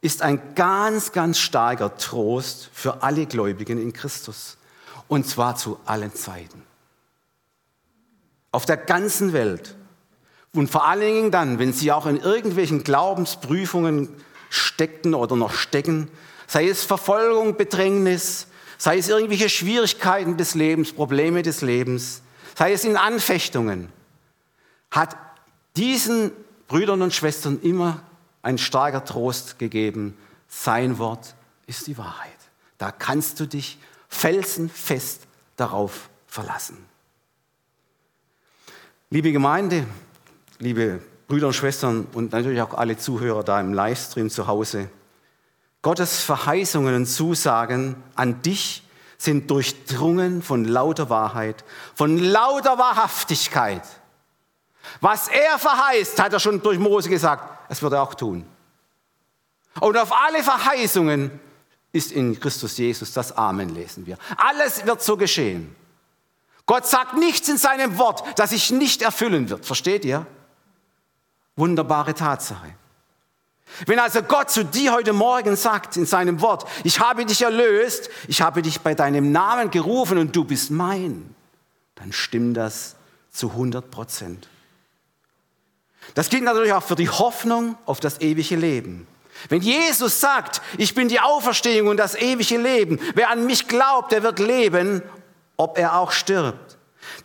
ist 0.00 0.22
ein 0.22 0.54
ganz, 0.54 1.12
ganz 1.12 1.38
starker 1.38 1.96
Trost 1.96 2.68
für 2.72 3.02
alle 3.02 3.26
Gläubigen 3.26 3.80
in 3.80 3.92
Christus. 3.92 4.58
Und 5.08 5.26
zwar 5.28 5.56
zu 5.56 5.78
allen 5.84 6.14
Zeiten 6.14 6.62
auf 8.52 8.66
der 8.66 8.76
ganzen 8.76 9.32
Welt. 9.32 9.74
Und 10.54 10.70
vor 10.70 10.86
allen 10.86 11.00
Dingen 11.00 11.30
dann, 11.30 11.58
wenn 11.58 11.72
sie 11.72 11.90
auch 11.90 12.06
in 12.06 12.18
irgendwelchen 12.18 12.84
Glaubensprüfungen 12.84 14.10
steckten 14.50 15.14
oder 15.14 15.34
noch 15.34 15.54
stecken, 15.54 16.10
sei 16.46 16.68
es 16.68 16.84
Verfolgung, 16.84 17.56
Bedrängnis, 17.56 18.46
sei 18.76 18.98
es 18.98 19.08
irgendwelche 19.08 19.48
Schwierigkeiten 19.48 20.36
des 20.36 20.54
Lebens, 20.54 20.92
Probleme 20.92 21.42
des 21.42 21.62
Lebens, 21.62 22.20
sei 22.54 22.72
es 22.72 22.84
in 22.84 22.98
Anfechtungen, 22.98 23.88
hat 24.90 25.16
diesen 25.76 26.32
Brüdern 26.68 27.00
und 27.00 27.14
Schwestern 27.14 27.58
immer 27.62 28.02
ein 28.42 28.58
starker 28.58 29.04
Trost 29.04 29.58
gegeben. 29.58 30.18
Sein 30.48 30.98
Wort 30.98 31.34
ist 31.66 31.86
die 31.86 31.96
Wahrheit. 31.96 32.30
Da 32.76 32.90
kannst 32.90 33.40
du 33.40 33.46
dich 33.46 33.78
felsenfest 34.08 35.22
darauf 35.56 36.10
verlassen. 36.26 36.91
Liebe 39.12 39.30
Gemeinde, 39.30 39.84
liebe 40.58 40.98
Brüder 41.28 41.48
und 41.48 41.52
Schwestern 41.52 42.06
und 42.14 42.32
natürlich 42.32 42.62
auch 42.62 42.72
alle 42.72 42.96
Zuhörer 42.96 43.44
da 43.44 43.60
im 43.60 43.74
Livestream 43.74 44.30
zu 44.30 44.46
Hause, 44.46 44.88
Gottes 45.82 46.22
Verheißungen 46.22 46.94
und 46.94 47.04
Zusagen 47.04 48.02
an 48.14 48.40
dich 48.40 48.82
sind 49.18 49.50
durchdrungen 49.50 50.40
von 50.40 50.64
lauter 50.64 51.10
Wahrheit, 51.10 51.62
von 51.94 52.16
lauter 52.16 52.78
Wahrhaftigkeit. 52.78 53.82
Was 55.02 55.28
er 55.28 55.58
verheißt, 55.58 56.18
hat 56.18 56.32
er 56.32 56.40
schon 56.40 56.62
durch 56.62 56.78
Mose 56.78 57.10
gesagt, 57.10 57.68
es 57.68 57.82
wird 57.82 57.92
er 57.92 58.02
auch 58.04 58.14
tun. 58.14 58.46
Und 59.78 59.98
auf 59.98 60.10
alle 60.10 60.42
Verheißungen 60.42 61.38
ist 61.92 62.12
in 62.12 62.40
Christus 62.40 62.78
Jesus 62.78 63.12
das 63.12 63.36
Amen, 63.36 63.74
lesen 63.74 64.06
wir. 64.06 64.16
Alles 64.38 64.86
wird 64.86 65.02
so 65.02 65.18
geschehen. 65.18 65.76
Gott 66.66 66.86
sagt 66.86 67.14
nichts 67.14 67.48
in 67.48 67.58
seinem 67.58 67.98
Wort, 67.98 68.22
das 68.38 68.50
sich 68.50 68.70
nicht 68.70 69.02
erfüllen 69.02 69.50
wird. 69.50 69.66
Versteht 69.66 70.04
ihr? 70.04 70.26
Wunderbare 71.56 72.14
Tatsache. 72.14 72.74
Wenn 73.86 73.98
also 73.98 74.22
Gott 74.22 74.50
zu 74.50 74.64
dir 74.64 74.92
heute 74.92 75.12
Morgen 75.12 75.56
sagt 75.56 75.96
in 75.96 76.06
seinem 76.06 76.40
Wort, 76.40 76.68
ich 76.84 77.00
habe 77.00 77.24
dich 77.24 77.42
erlöst, 77.42 78.10
ich 78.28 78.42
habe 78.42 78.62
dich 78.62 78.80
bei 78.80 78.94
deinem 78.94 79.32
Namen 79.32 79.70
gerufen 79.70 80.18
und 80.18 80.36
du 80.36 80.44
bist 80.44 80.70
mein, 80.70 81.34
dann 81.94 82.12
stimmt 82.12 82.56
das 82.56 82.96
zu 83.30 83.50
100 83.50 83.90
Prozent. 83.90 84.48
Das 86.14 86.28
gilt 86.28 86.42
natürlich 86.42 86.72
auch 86.72 86.82
für 86.82 86.96
die 86.96 87.08
Hoffnung 87.08 87.76
auf 87.86 88.00
das 88.00 88.20
ewige 88.20 88.56
Leben. 88.56 89.06
Wenn 89.48 89.62
Jesus 89.62 90.20
sagt, 90.20 90.60
ich 90.76 90.94
bin 90.94 91.08
die 91.08 91.20
Auferstehung 91.20 91.88
und 91.88 91.96
das 91.96 92.14
ewige 92.14 92.58
Leben, 92.58 93.00
wer 93.14 93.30
an 93.30 93.46
mich 93.46 93.66
glaubt, 93.68 94.12
der 94.12 94.22
wird 94.22 94.38
leben 94.38 95.02
ob 95.62 95.78
er 95.78 95.98
auch 95.98 96.10
stirbt. 96.10 96.78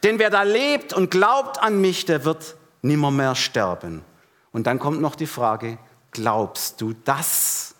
Denn 0.04 0.19
wer 0.19 0.30
da 0.30 0.43
lebt 0.43 0.93
und 0.93 1.10
glaubt 1.10 1.62
an 1.62 1.82
mich, 1.82 2.06
der 2.06 2.23
wird 2.23 2.56
nimmermehr 2.82 3.36
sterben. 3.36 4.04
Und 4.52 4.67
dann 4.67 4.80
kommt 4.80 5.02
noch 5.02 5.15
die 5.15 5.28
Frage, 5.28 5.78
glaubst 6.12 6.82
du 6.82 6.93
das? 7.04 7.76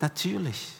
Natürlich. 0.00 0.72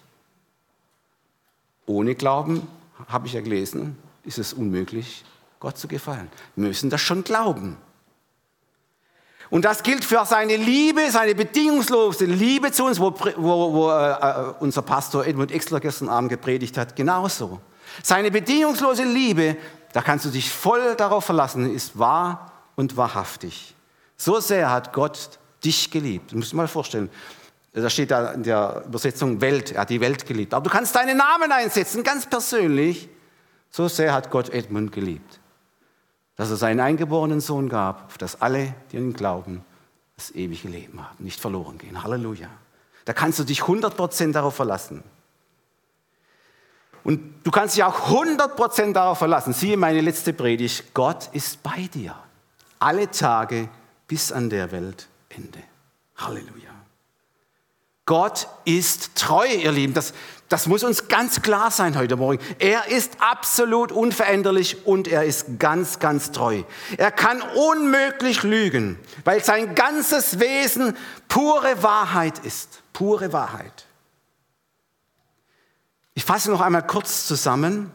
Ohne 1.87 2.15
Glauben, 2.15 2.67
habe 3.09 3.27
ich 3.27 3.35
ja 3.35 3.41
gelesen, 3.41 3.97
ist 4.25 4.39
es 4.39 4.53
unmöglich, 4.53 5.25
Gott 5.61 5.79
zu 5.79 5.89
gefallen. 5.89 6.29
Wir 6.57 6.69
müssen 6.69 6.91
das 6.91 7.01
schon 7.01 7.23
glauben. 7.23 7.79
Und 9.49 9.65
das 9.65 9.85
gilt 9.85 10.05
für 10.05 10.25
seine 10.27 10.57
Liebe, 10.57 11.09
seine 11.11 11.37
bedingungslose 11.37 12.25
Liebe 12.25 12.73
zu 12.73 12.85
uns, 12.85 12.99
wo, 12.99 13.15
wo, 13.37 13.73
wo 13.73 13.91
äh, 13.91 14.55
unser 14.59 14.83
Pastor 14.83 15.25
Edmund 15.25 15.53
Exler 15.53 15.79
gestern 15.79 16.09
Abend 16.09 16.31
gepredigt 16.31 16.77
hat, 16.77 16.97
genauso. 16.97 17.61
Seine 18.03 18.31
bedingungslose 18.31 19.05
Liebe, 19.05 19.57
da 19.93 20.03
kannst 20.03 20.25
du 20.25 20.31
dich 20.31 20.51
voll 20.51 20.95
darauf 20.97 21.25
verlassen, 21.25 21.75
ist 21.75 21.99
wahr 21.99 22.53
und 22.75 22.97
wahrhaftig. 22.97 23.75
So 24.17 24.41
sehr 24.41 24.71
hat 24.71 24.93
Gott 24.93 25.39
dich 25.65 25.91
geliebt. 25.91 26.33
Du 26.33 26.37
musst 26.37 26.53
dir 26.53 26.57
mal 26.57 26.69
vorstellen, 26.69 27.11
da 27.73 27.91
steht 27.91 28.11
da 28.11 28.33
in 28.33 28.43
der 28.43 28.85
Übersetzung 28.87 29.41
Welt, 29.41 29.73
er 29.73 29.83
hat 29.83 29.91
die 29.91 30.01
Welt 30.01 30.27
geliebt. 30.27 30.55
Aber 30.55 30.65
du 30.65 30.71
kannst 30.71 30.95
deinen 30.95 31.19
Namen 31.19 31.53
einsetzen, 31.53 32.03
ganz 32.03 32.27
persönlich. 32.27 33.09
So 33.71 33.89
sehr 33.89 34.15
hat 34.15 34.31
Gott 34.31 34.49
Edmund 34.51 34.93
geliebt 34.93 35.41
dass 36.37 36.51
er 36.51 36.57
seinen 36.57 36.81
eingeborenen 36.81 37.41
Sohn 37.41 37.69
gab, 37.69 38.07
auf 38.07 38.19
dass 38.19 38.41
alle, 38.41 38.75
die 38.93 38.99
an 38.99 39.05
ihn 39.05 39.13
glauben, 39.15 39.65
das 40.17 40.31
ewige 40.31 40.69
Leben 40.69 41.03
haben, 41.03 41.25
nicht 41.25 41.41
verloren 41.41 41.79
gehen. 41.79 42.03
Halleluja. 42.03 42.49
Da 43.07 43.13
kannst 43.13 43.39
du 43.39 43.45
dich 43.45 43.63
100% 43.63 44.33
darauf 44.33 44.55
verlassen. 44.55 45.03
Und 47.07 47.21
du 47.45 47.53
kannst 47.53 47.77
dich 47.77 47.85
auch 47.85 48.09
100% 48.09 48.93
darauf 48.93 49.19
verlassen. 49.19 49.53
Siehe 49.53 49.77
meine 49.77 50.01
letzte 50.01 50.33
Predigt. 50.33 50.93
Gott 50.93 51.31
ist 51.35 51.63
bei 51.63 51.89
dir. 51.95 52.17
Alle 52.81 53.09
Tage 53.13 53.69
bis 54.09 54.33
an 54.33 54.51
der 54.51 54.73
Weltende. 54.73 55.63
Halleluja. 56.17 56.71
Gott 58.07 58.49
ist 58.65 59.15
treu, 59.15 59.47
ihr 59.47 59.71
Lieben. 59.71 59.95
Das, 59.95 60.15
das 60.49 60.67
muss 60.67 60.83
uns 60.83 61.07
ganz 61.07 61.43
klar 61.43 61.71
sein 61.71 61.97
heute 61.97 62.17
Morgen. 62.17 62.43
Er 62.59 62.89
ist 62.89 63.19
absolut 63.21 63.93
unveränderlich 63.93 64.85
und 64.85 65.07
er 65.07 65.23
ist 65.23 65.61
ganz, 65.61 66.01
ganz 66.01 66.33
treu. 66.33 66.65
Er 66.97 67.13
kann 67.13 67.41
unmöglich 67.41 68.43
lügen, 68.43 68.99
weil 69.25 69.45
sein 69.45 69.77
ganzes 69.77 70.41
Wesen 70.41 70.97
pure 71.29 71.85
Wahrheit 71.85 72.41
ist. 72.41 72.83
Pure 72.93 73.33
Wahrheit. 73.33 73.87
Ich 76.17 76.25
fasse 76.25 76.51
noch 76.51 76.63
einmal 76.63 76.87
kurz 76.87 77.27
zusammen, 77.27 77.93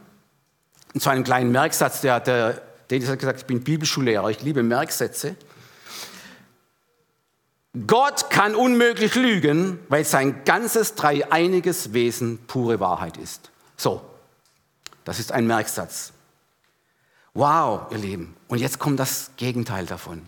zu 0.96 1.10
einem 1.10 1.24
kleinen 1.24 1.50
Merksatz, 1.50 2.02
der, 2.02 2.20
der, 2.20 2.62
der 2.88 3.08
hat 3.08 3.18
gesagt, 3.18 3.40
ich 3.40 3.46
bin 3.46 3.64
Bibelschullehrer, 3.64 4.30
ich 4.30 4.42
liebe 4.42 4.62
Merksätze. 4.62 5.34
Gott 7.88 8.30
kann 8.30 8.54
unmöglich 8.54 9.16
lügen, 9.16 9.80
weil 9.88 10.04
sein 10.04 10.44
ganzes 10.44 10.94
dreieiniges 10.94 11.94
Wesen 11.94 12.38
pure 12.46 12.78
Wahrheit 12.78 13.16
ist. 13.16 13.50
So, 13.76 14.02
das 15.04 15.18
ist 15.18 15.32
ein 15.32 15.48
Merksatz. 15.48 16.12
Wow, 17.34 17.90
ihr 17.90 17.98
Lieben. 17.98 18.36
Und 18.46 18.58
jetzt 18.58 18.78
kommt 18.78 19.00
das 19.00 19.32
Gegenteil 19.36 19.84
davon. 19.84 20.22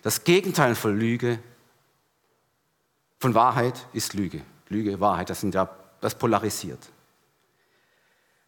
Das 0.00 0.24
Gegenteil 0.24 0.74
von 0.74 0.98
Lüge, 0.98 1.40
von 3.20 3.34
Wahrheit 3.34 3.86
ist 3.92 4.14
Lüge. 4.14 4.40
Lüge, 4.70 4.98
Wahrheit, 4.98 5.28
das 5.28 5.42
sind 5.42 5.54
ja, 5.54 5.68
das 6.00 6.14
polarisiert. 6.14 6.80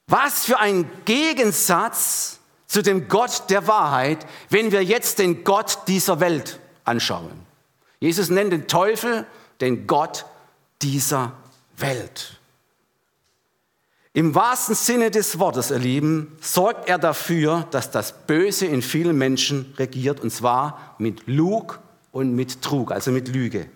Was 0.06 0.44
für 0.44 0.58
ein 0.58 0.90
Gegensatz 1.04 2.38
zu 2.66 2.82
dem 2.82 3.08
Gott 3.08 3.50
der 3.50 3.66
Wahrheit, 3.66 4.26
wenn 4.50 4.72
wir 4.72 4.82
jetzt 4.82 5.18
den 5.18 5.44
Gott 5.44 5.78
dieser 5.86 6.20
Welt 6.20 6.58
anschauen. 6.84 7.30
Jesus 8.00 8.30
nennt 8.30 8.52
den 8.52 8.66
Teufel 8.66 9.26
den 9.60 9.86
Gott 9.86 10.26
dieser 10.82 11.32
Welt. 11.76 12.40
Im 14.12 14.34
wahrsten 14.34 14.74
Sinne 14.74 15.10
des 15.10 15.38
Wortes, 15.38 15.70
ihr 15.70 15.78
Lieben, 15.78 16.36
sorgt 16.40 16.88
er 16.88 16.98
dafür, 16.98 17.66
dass 17.70 17.90
das 17.90 18.26
Böse 18.26 18.66
in 18.66 18.82
vielen 18.82 19.18
Menschen 19.18 19.74
regiert, 19.76 20.20
und 20.20 20.30
zwar 20.30 20.96
mit 20.98 21.26
Lug 21.26 21.80
und 22.12 22.34
mit 22.34 22.62
Trug, 22.62 22.92
also 22.92 23.10
mit 23.10 23.28
Lüge. 23.28 23.68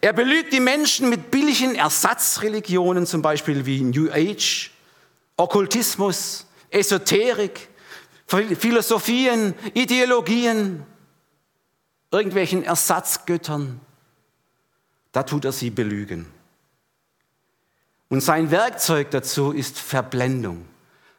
Er 0.00 0.12
belügt 0.12 0.52
die 0.52 0.60
Menschen 0.60 1.08
mit 1.08 1.30
billigen 1.30 1.74
Ersatzreligionen, 1.74 3.06
zum 3.06 3.22
Beispiel 3.22 3.64
wie 3.64 3.80
New 3.80 4.10
Age, 4.10 4.70
Okkultismus, 5.38 6.46
Esoterik, 6.68 7.68
Philosophien, 8.26 9.54
Ideologien, 9.72 10.84
irgendwelchen 12.10 12.64
Ersatzgöttern, 12.64 13.80
da 15.12 15.22
tut 15.22 15.46
er 15.46 15.52
sie 15.52 15.70
belügen. 15.70 16.26
Und 18.08 18.20
sein 18.20 18.50
Werkzeug 18.50 19.10
dazu 19.10 19.52
ist 19.52 19.78
Verblendung. 19.78 20.66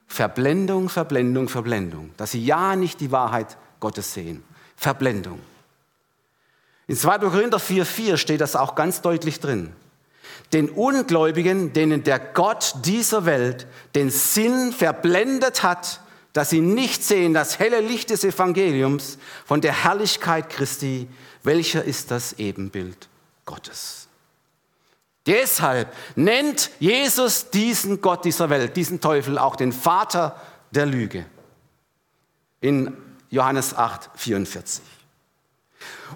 Verblendung, 0.08 0.90
Verblendung, 0.90 1.48
Verblendung. 1.48 2.12
Dass 2.18 2.32
sie 2.32 2.44
ja 2.44 2.76
nicht 2.76 3.00
die 3.00 3.12
Wahrheit 3.12 3.58
Gottes 3.80 4.14
sehen. 4.14 4.44
Verblendung. 4.76 5.40
In 6.88 6.96
2. 6.96 7.20
Korinther 7.20 7.60
4,4 7.60 8.18
steht 8.18 8.42
das 8.42 8.56
auch 8.56 8.76
ganz 8.76 9.02
deutlich 9.02 9.40
drin. 9.40 9.72
Den 10.54 10.70
Ungläubigen, 10.70 11.74
denen 11.74 12.04
der 12.04 12.20
Gott 12.20 12.74
dieser 12.84 13.26
Welt 13.26 13.68
den 13.96 14.10
Sinn 14.10 14.74
verblendet 14.74 15.64
hat, 15.64 16.02
dass 16.34 16.50
sie 16.50 16.62
nicht 16.62 17.04
sehen 17.04 17.34
das 17.34 17.60
helle 17.60 17.82
Licht 17.82 18.10
des 18.10 18.24
Evangeliums 18.24 19.18
von 19.46 19.62
der 19.62 19.84
Herrlichkeit 19.84 20.50
Christi, 20.50 21.08
welcher 21.44 21.84
ist 21.84 22.12
das 22.12 22.34
Ebenbild 22.34 23.10
Gottes. 23.46 24.08
Deshalb 25.26 25.94
nennt 26.16 26.72
Jesus 26.80 27.50
diesen 27.50 28.02
Gott 28.02 28.26
dieser 28.26 28.50
Welt, 28.50 28.76
diesen 28.76 29.02
Teufel 29.02 29.38
auch 29.38 29.56
den 29.56 29.72
Vater 29.72 30.40
der 30.72 30.86
Lüge. 30.86 31.26
In 32.62 32.98
Johannes 33.30 33.76
8, 33.76 34.10
44. 34.16 34.84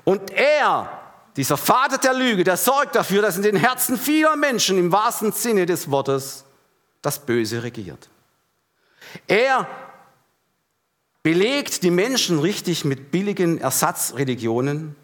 Und 0.03 0.31
er, 0.31 1.02
dieser 1.35 1.57
Vater 1.57 1.97
der 1.97 2.13
Lüge, 2.13 2.43
der 2.43 2.57
sorgt 2.57 2.95
dafür, 2.95 3.21
dass 3.21 3.37
in 3.37 3.41
den 3.41 3.55
Herzen 3.55 3.97
vieler 3.97 4.35
Menschen 4.35 4.77
im 4.77 4.91
wahrsten 4.91 5.31
Sinne 5.31 5.65
des 5.65 5.89
Wortes 5.89 6.45
das 7.01 7.19
Böse 7.19 7.63
regiert. 7.63 8.09
Er 9.27 9.67
belegt 11.23 11.83
die 11.83 11.91
Menschen 11.91 12.39
richtig 12.39 12.85
mit 12.85 13.11
billigen 13.11 13.59
Ersatzreligionen. 13.59 14.95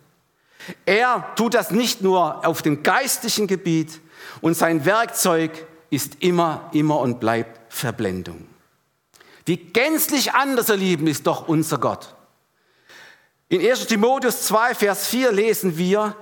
Er 0.86 1.34
tut 1.36 1.54
das 1.54 1.72
nicht 1.72 2.02
nur 2.02 2.46
auf 2.46 2.62
dem 2.62 2.84
geistlichen 2.84 3.48
Gebiet 3.48 4.00
und 4.42 4.56
sein 4.56 4.86
Werkzeug 4.86 5.66
ist 5.90 6.18
immer, 6.20 6.70
immer 6.74 7.00
und 7.00 7.20
bleibt 7.20 7.74
Verblendung. 7.74 8.48
Wie 9.46 9.58
gänzlich 9.58 10.34
anders, 10.34 10.70
ihr 10.70 10.76
Lieben, 10.76 11.08
ist 11.08 11.26
doch 11.26 11.48
unser 11.48 11.80
Gott. 11.80 12.16
In 13.50 13.62
1 13.62 13.88
Timotheus 13.88 14.44
2, 14.44 14.76
Vers 14.76 15.08
4 15.08 15.32
lesen 15.32 15.78
wir, 15.78 16.16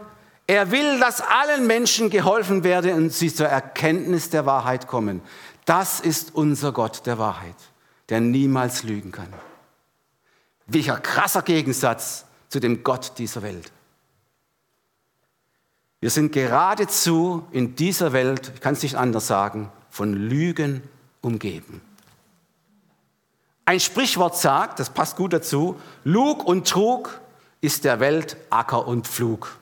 er 0.47 0.71
will, 0.71 0.97
dass 0.99 1.19
allen 1.19 1.67
Menschen 1.67 2.09
geholfen 2.09 2.63
werde 2.63 2.95
und 2.95 3.11
sie 3.11 3.33
zur 3.33 3.47
Erkenntnis 3.47 4.29
der 4.29 4.45
Wahrheit 4.45 4.87
kommen. 4.87 5.21
Das 5.65 5.99
ist 5.99 6.33
unser 6.35 6.71
Gott 6.71 7.05
der 7.05 7.17
Wahrheit, 7.17 7.57
der 8.07 8.21
niemals 8.21 8.83
lügen 8.83 9.11
kann. 9.11 9.33
Welcher 10.67 10.97
krasser 11.01 11.41
Gegensatz 11.41 12.23
zu 12.47 12.61
dem 12.61 12.81
Gott 12.83 13.13
dieser 13.17 13.41
Welt. 13.41 13.73
Wir 15.99 16.11
sind 16.11 16.31
geradezu 16.31 17.45
in 17.51 17.75
dieser 17.75 18.13
Welt, 18.13 18.53
ich 18.55 18.61
kann 18.61 18.73
es 18.73 18.83
nicht 18.83 18.95
anders 18.95 19.27
sagen, 19.27 19.69
von 19.89 20.13
Lügen 20.13 20.81
umgeben. 21.19 21.81
Ein 23.67 23.81
Sprichwort 23.81 24.37
sagt, 24.37 24.79
das 24.79 24.89
passt 24.89 25.17
gut 25.17 25.33
dazu, 25.33 25.77
Lug 26.05 26.45
und 26.45 26.69
Trug 26.69 27.19
ist 27.59 27.83
der 27.83 27.99
Welt 27.99 28.37
Acker 28.49 28.87
und 28.87 29.05
Pflug. 29.05 29.57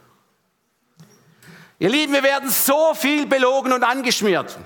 Ihr 1.79 1.89
Lieben, 1.89 2.13
wir 2.13 2.21
werden 2.21 2.51
so 2.51 2.93
viel 2.93 3.25
belogen 3.25 3.73
und 3.73 3.83
angeschmiert 3.83 4.59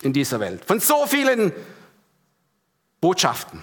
in 0.00 0.14
dieser 0.14 0.40
Welt, 0.40 0.64
von 0.64 0.80
so 0.80 1.04
vielen 1.04 1.52
Botschaften. 3.02 3.62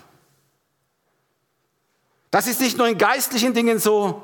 Das 2.30 2.46
ist 2.46 2.62
nicht 2.62 2.78
nur 2.78 2.88
in 2.88 3.00
geistlichen 3.00 3.56
Dingen 3.56 3.80
so, 3.80 4.22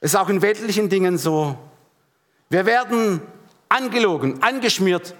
es 0.00 0.14
ist 0.14 0.16
auch 0.16 0.28
in 0.28 0.42
weltlichen 0.42 0.88
Dingen 0.88 1.16
so. 1.16 1.56
Wir 2.48 2.66
werden 2.66 3.22
angelogen, 3.68 4.42
angeschmiert. 4.42 5.14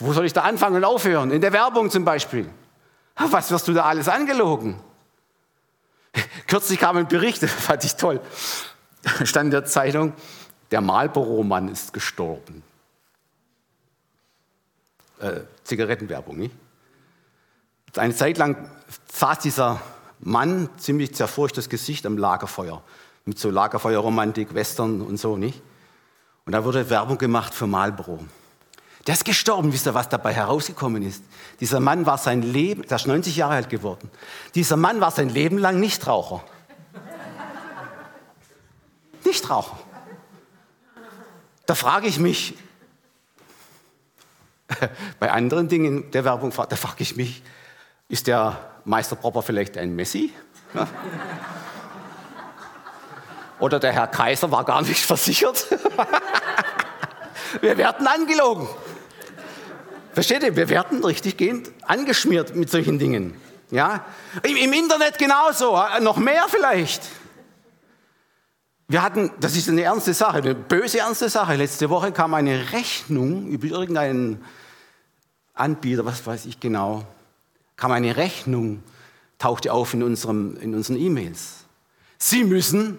Wo 0.00 0.12
soll 0.12 0.26
ich 0.26 0.34
da 0.34 0.42
anfangen 0.42 0.76
und 0.76 0.84
aufhören? 0.84 1.30
In 1.30 1.40
der 1.40 1.54
Werbung 1.54 1.90
zum 1.90 2.04
Beispiel. 2.04 2.50
Was 3.28 3.50
wirst 3.50 3.68
du 3.68 3.72
da 3.72 3.84
alles 3.84 4.08
angelogen? 4.08 4.78
Kürzlich 6.46 6.78
kam 6.78 6.96
ein 6.96 7.08
Bericht, 7.08 7.42
das 7.42 7.50
fand 7.50 7.84
ich 7.84 7.96
toll. 7.96 8.20
Stand 9.24 9.46
in 9.46 9.50
der 9.50 9.64
Zeitung, 9.64 10.14
der 10.70 10.80
Marlboro-Mann 10.80 11.68
ist 11.68 11.92
gestorben. 11.92 12.62
Äh, 15.20 15.40
Zigarettenwerbung, 15.64 16.38
nicht? 16.38 16.54
Eine 17.96 18.14
Zeit 18.14 18.38
lang 18.38 18.70
saß 19.12 19.40
dieser 19.40 19.80
Mann, 20.20 20.68
ziemlich 20.78 21.14
zerfurchtes 21.14 21.68
Gesicht 21.68 22.06
am 22.06 22.16
Lagerfeuer. 22.16 22.82
Mit 23.24 23.38
so 23.38 23.50
Lagerfeuerromantik, 23.50 24.54
Western 24.54 25.02
und 25.02 25.18
so, 25.18 25.36
nicht? 25.36 25.60
Und 26.46 26.52
da 26.52 26.64
wurde 26.64 26.88
Werbung 26.88 27.18
gemacht 27.18 27.54
für 27.54 27.66
Marlboro. 27.66 28.24
Der 29.06 29.14
ist 29.14 29.24
gestorben, 29.24 29.72
wisst 29.72 29.86
ihr, 29.86 29.94
was 29.94 30.08
dabei 30.08 30.34
herausgekommen 30.34 31.02
ist? 31.02 31.24
Dieser 31.60 31.80
Mann 31.80 32.04
war 32.04 32.18
sein 32.18 32.42
Leben, 32.42 32.82
der 32.86 32.96
ist 32.96 33.06
90 33.06 33.34
Jahre 33.36 33.54
alt 33.54 33.70
geworden. 33.70 34.10
Dieser 34.54 34.76
Mann 34.76 35.00
war 35.00 35.10
sein 35.10 35.30
Leben 35.30 35.56
lang 35.56 35.80
Nichtraucher. 35.80 36.44
Nichtraucher. 39.24 39.78
Da 41.64 41.74
frage 41.74 42.08
ich 42.08 42.18
mich, 42.18 42.54
bei 45.18 45.30
anderen 45.30 45.68
Dingen 45.68 46.10
der 46.10 46.24
Werbung, 46.24 46.52
da 46.52 46.76
frage 46.76 47.02
ich 47.02 47.16
mich, 47.16 47.42
ist 48.08 48.26
der 48.26 48.58
Meister 48.84 49.16
Propper 49.16 49.42
vielleicht 49.42 49.78
ein 49.78 49.94
Messi? 49.94 50.32
Ja. 50.74 50.86
Oder 53.60 53.78
der 53.78 53.92
Herr 53.92 54.08
Kaiser 54.08 54.50
war 54.50 54.64
gar 54.64 54.82
nicht 54.82 55.00
versichert? 55.06 55.66
Wir 57.60 57.76
werden 57.76 58.06
angelogen. 58.06 58.68
Versteht 60.12 60.42
ihr? 60.42 60.56
Wir 60.56 60.68
werden 60.68 61.04
richtig 61.04 61.36
gehend 61.36 61.70
angeschmiert 61.82 62.56
mit 62.56 62.70
solchen 62.70 62.98
Dingen. 62.98 63.34
Ja? 63.70 64.04
Im 64.42 64.72
Internet 64.72 65.18
genauso, 65.18 65.78
noch 66.00 66.16
mehr 66.16 66.46
vielleicht. 66.48 67.02
Wir 68.88 69.02
hatten, 69.02 69.30
das 69.38 69.56
ist 69.56 69.68
eine 69.68 69.82
ernste 69.82 70.12
Sache, 70.14 70.38
eine 70.38 70.54
böse 70.54 70.98
ernste 70.98 71.28
Sache. 71.28 71.54
Letzte 71.54 71.90
Woche 71.90 72.10
kam 72.10 72.34
eine 72.34 72.72
Rechnung 72.72 73.46
über 73.46 73.66
irgendeinen 73.66 74.44
Anbieter, 75.54 76.04
was 76.04 76.26
weiß 76.26 76.46
ich 76.46 76.58
genau, 76.58 77.04
kam 77.76 77.92
eine 77.92 78.16
Rechnung, 78.16 78.82
tauchte 79.38 79.72
auf 79.72 79.94
in, 79.94 80.02
unserem, 80.02 80.56
in 80.56 80.74
unseren 80.74 80.96
E-Mails. 80.96 81.64
Sie 82.18 82.42
müssen 82.42 82.98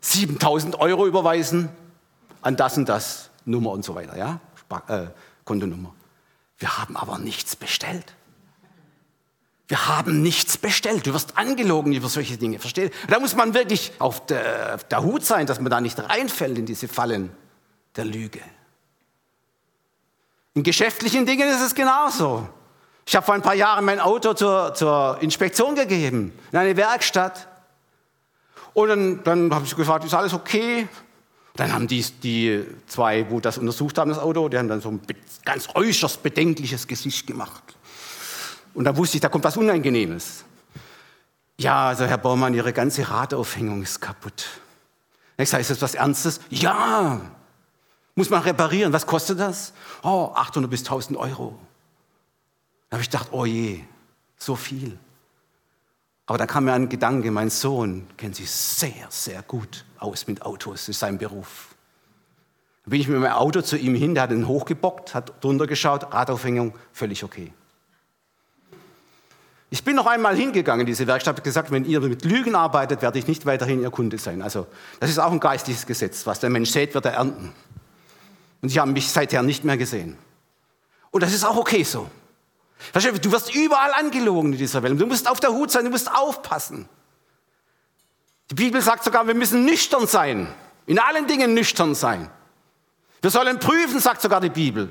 7000 0.00 0.80
Euro 0.80 1.06
überweisen 1.06 1.68
an 2.42 2.56
das 2.56 2.76
und 2.76 2.88
das 2.88 3.30
Nummer 3.44 3.70
und 3.70 3.84
so 3.84 3.94
weiter, 3.94 4.16
ja, 4.16 4.40
äh, 4.88 5.06
Kontonummer. 5.44 5.94
Wir 6.58 6.78
haben 6.78 6.96
aber 6.96 7.18
nichts 7.18 7.56
bestellt. 7.56 8.14
Wir 9.68 9.86
haben 9.86 10.22
nichts 10.22 10.56
bestellt. 10.56 11.06
Du 11.06 11.12
wirst 11.12 11.36
angelogen 11.36 11.92
über 11.92 12.08
solche 12.08 12.38
Dinge, 12.38 12.58
versteht? 12.58 12.92
Da 13.08 13.20
muss 13.20 13.36
man 13.36 13.52
wirklich 13.54 13.92
auf 13.98 14.24
der, 14.26 14.74
auf 14.74 14.84
der 14.84 15.02
Hut 15.02 15.24
sein, 15.24 15.46
dass 15.46 15.60
man 15.60 15.70
da 15.70 15.80
nicht 15.80 15.98
reinfällt 15.98 16.58
in 16.58 16.66
diese 16.66 16.88
Fallen 16.88 17.30
der 17.96 18.06
Lüge. 18.06 18.40
In 20.54 20.62
geschäftlichen 20.62 21.26
Dingen 21.26 21.48
ist 21.48 21.60
es 21.60 21.74
genauso. 21.74 22.48
Ich 23.06 23.14
habe 23.14 23.24
vor 23.24 23.34
ein 23.34 23.42
paar 23.42 23.54
Jahren 23.54 23.84
mein 23.84 24.00
Auto 24.00 24.34
zur, 24.34 24.74
zur 24.74 25.18
Inspektion 25.20 25.74
gegeben, 25.74 26.32
in 26.50 26.58
eine 26.58 26.76
Werkstatt. 26.76 27.46
Und 28.72 28.88
dann, 28.88 29.22
dann 29.24 29.54
habe 29.54 29.66
ich 29.66 29.76
gefragt, 29.76 30.04
ist 30.04 30.14
alles 30.14 30.32
okay? 30.32 30.88
Dann 31.58 31.72
haben 31.72 31.88
die, 31.88 32.04
die 32.22 32.64
zwei, 32.86 33.28
wo 33.30 33.40
das 33.40 33.58
untersucht 33.58 33.98
haben, 33.98 34.10
das 34.10 34.20
Auto, 34.20 34.48
die 34.48 34.56
haben 34.56 34.68
dann 34.68 34.80
so 34.80 34.90
ein 34.90 35.00
ganz 35.44 35.68
äußerst 35.74 36.22
bedenkliches 36.22 36.86
Gesicht 36.86 37.26
gemacht. 37.26 37.64
Und 38.74 38.84
da 38.84 38.96
wusste 38.96 39.16
ich, 39.16 39.22
da 39.22 39.28
kommt 39.28 39.42
was 39.42 39.56
Unangenehmes. 39.56 40.44
Ja, 41.58 41.88
also 41.88 42.04
Herr 42.04 42.18
Baumann, 42.18 42.54
Ihre 42.54 42.72
ganze 42.72 43.10
Radaufhängung 43.10 43.82
ist 43.82 44.00
kaputt. 44.00 44.46
Ich 45.36 45.50
sage, 45.50 45.62
ist 45.62 45.70
das 45.72 45.82
was 45.82 45.96
Ernstes? 45.96 46.40
Ja. 46.48 47.22
Muss 48.14 48.30
man 48.30 48.42
reparieren. 48.42 48.92
Was 48.92 49.04
kostet 49.04 49.40
das? 49.40 49.72
Oh, 50.04 50.30
800 50.36 50.70
bis 50.70 50.82
1000 50.82 51.18
Euro. 51.18 51.58
Da 52.88 52.98
habe 52.98 53.02
ich 53.02 53.10
gedacht, 53.10 53.30
oh 53.32 53.44
je, 53.44 53.80
so 54.36 54.54
viel. 54.54 54.96
Aber 56.28 56.36
da 56.36 56.44
kam 56.44 56.66
mir 56.66 56.74
ein 56.74 56.90
Gedanke, 56.90 57.30
mein 57.30 57.48
Sohn 57.48 58.06
kennt 58.18 58.36
sich 58.36 58.50
sehr, 58.50 59.06
sehr 59.08 59.42
gut 59.42 59.86
aus 59.98 60.26
mit 60.26 60.42
Autos, 60.42 60.80
das 60.80 60.90
ist 60.90 60.98
sein 60.98 61.16
Beruf. 61.16 61.74
Da 62.84 62.90
bin 62.90 63.00
ich 63.00 63.08
mit 63.08 63.18
meinem 63.18 63.32
Auto 63.32 63.62
zu 63.62 63.78
ihm 63.78 63.94
hin, 63.94 64.12
der 64.12 64.24
hat 64.24 64.30
ihn 64.30 64.46
hochgebockt, 64.46 65.14
hat 65.14 65.42
drunter 65.42 65.66
geschaut, 65.66 66.12
Radaufhängung, 66.12 66.74
völlig 66.92 67.24
okay. 67.24 67.50
Ich 69.70 69.82
bin 69.82 69.96
noch 69.96 70.06
einmal 70.06 70.36
hingegangen 70.36 70.80
in 70.80 70.86
diese 70.86 71.06
Werkstatt 71.06 71.38
und 71.38 71.44
gesagt, 71.44 71.70
wenn 71.70 71.86
ihr 71.86 72.00
mit 72.00 72.22
Lügen 72.26 72.54
arbeitet, 72.54 73.00
werde 73.00 73.18
ich 73.18 73.26
nicht 73.26 73.46
weiterhin 73.46 73.80
ihr 73.80 73.90
Kunde 73.90 74.18
sein. 74.18 74.42
Also 74.42 74.66
das 75.00 75.08
ist 75.08 75.18
auch 75.18 75.32
ein 75.32 75.40
geistliches 75.40 75.86
Gesetz. 75.86 76.26
Was 76.26 76.40
der 76.40 76.50
Mensch 76.50 76.68
sät, 76.70 76.92
wird 76.92 77.06
er 77.06 77.12
ernten. 77.12 77.54
Und 78.60 78.68
sie 78.68 78.78
haben 78.80 78.92
mich 78.92 79.08
seither 79.08 79.42
nicht 79.42 79.64
mehr 79.64 79.78
gesehen. 79.78 80.18
Und 81.10 81.22
das 81.22 81.32
ist 81.32 81.44
auch 81.44 81.56
okay 81.56 81.84
so. 81.84 82.10
Du 82.92 83.32
wirst 83.32 83.54
überall 83.54 83.92
angelogen 83.92 84.52
in 84.52 84.58
dieser 84.58 84.82
Welt. 84.82 85.00
Du 85.00 85.06
musst 85.06 85.28
auf 85.28 85.40
der 85.40 85.50
Hut 85.50 85.70
sein, 85.70 85.84
du 85.84 85.90
musst 85.90 86.10
aufpassen. 86.10 86.88
Die 88.50 88.54
Bibel 88.54 88.80
sagt 88.80 89.04
sogar, 89.04 89.26
wir 89.26 89.34
müssen 89.34 89.64
nüchtern 89.64 90.06
sein. 90.06 90.52
In 90.86 90.98
allen 90.98 91.26
Dingen 91.26 91.54
nüchtern 91.54 91.94
sein. 91.94 92.30
Wir 93.20 93.30
sollen 93.30 93.58
prüfen, 93.58 94.00
sagt 94.00 94.22
sogar 94.22 94.40
die 94.40 94.48
Bibel. 94.48 94.90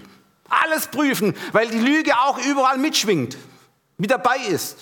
Alles 0.50 0.88
prüfen, 0.88 1.36
weil 1.54 1.70
die 1.70 1.80
Lüge 1.80 2.18
auch 2.20 2.38
überall 2.38 2.78
mitschwingt, 2.78 3.38
mit 3.98 4.12
dabei 4.12 4.38
ist. 4.38 4.78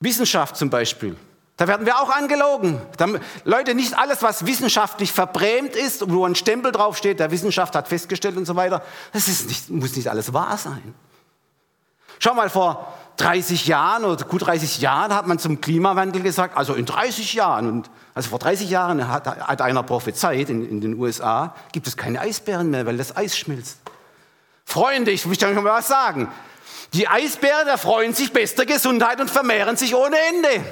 Wissenschaft 0.00 0.56
zum 0.56 0.70
Beispiel. 0.70 1.16
Da 1.56 1.68
werden 1.68 1.86
wir 1.86 2.00
auch 2.00 2.10
angelogen. 2.10 2.80
Leute, 3.44 3.74
nicht 3.74 3.96
alles, 3.96 4.22
was 4.22 4.46
wissenschaftlich 4.46 5.12
verbrämt 5.12 5.76
ist, 5.76 6.10
wo 6.10 6.24
ein 6.24 6.34
Stempel 6.34 6.72
draufsteht, 6.72 7.20
der 7.20 7.30
Wissenschaft 7.30 7.76
hat 7.76 7.88
festgestellt 7.88 8.36
und 8.36 8.46
so 8.46 8.56
weiter, 8.56 8.82
das 9.12 9.26
nicht, 9.44 9.70
muss 9.70 9.94
nicht 9.94 10.08
alles 10.08 10.32
wahr 10.32 10.56
sein. 10.56 10.94
Schau 12.18 12.34
mal, 12.34 12.48
vor 12.50 12.92
30 13.16 13.66
Jahren 13.66 14.04
oder 14.04 14.24
gut 14.24 14.46
30 14.46 14.80
Jahren 14.80 15.14
hat 15.14 15.26
man 15.26 15.38
zum 15.38 15.60
Klimawandel 15.60 16.22
gesagt, 16.22 16.56
also 16.56 16.74
in 16.74 16.86
30 16.86 17.34
Jahren, 17.34 17.68
und 17.68 17.90
also 18.14 18.30
vor 18.30 18.38
30 18.38 18.70
Jahren 18.70 19.08
hat, 19.08 19.26
hat 19.26 19.60
einer 19.60 19.82
prophezeit 19.82 20.48
in, 20.48 20.68
in, 20.68 20.80
den 20.80 20.98
USA, 20.98 21.54
gibt 21.72 21.86
es 21.86 21.96
keine 21.96 22.20
Eisbären 22.20 22.70
mehr, 22.70 22.86
weil 22.86 22.96
das 22.96 23.16
Eis 23.16 23.36
schmilzt. 23.36 23.78
Freunde, 24.64 25.10
ich 25.10 25.26
möchte 25.26 25.46
euch 25.46 25.54
mal 25.54 25.64
was 25.64 25.88
sagen. 25.88 26.28
Die 26.94 27.08
Eisbären 27.08 27.68
erfreuen 27.68 28.14
sich 28.14 28.32
bester 28.32 28.66
Gesundheit 28.66 29.20
und 29.20 29.30
vermehren 29.30 29.76
sich 29.76 29.94
ohne 29.94 30.16
Ende. 30.30 30.64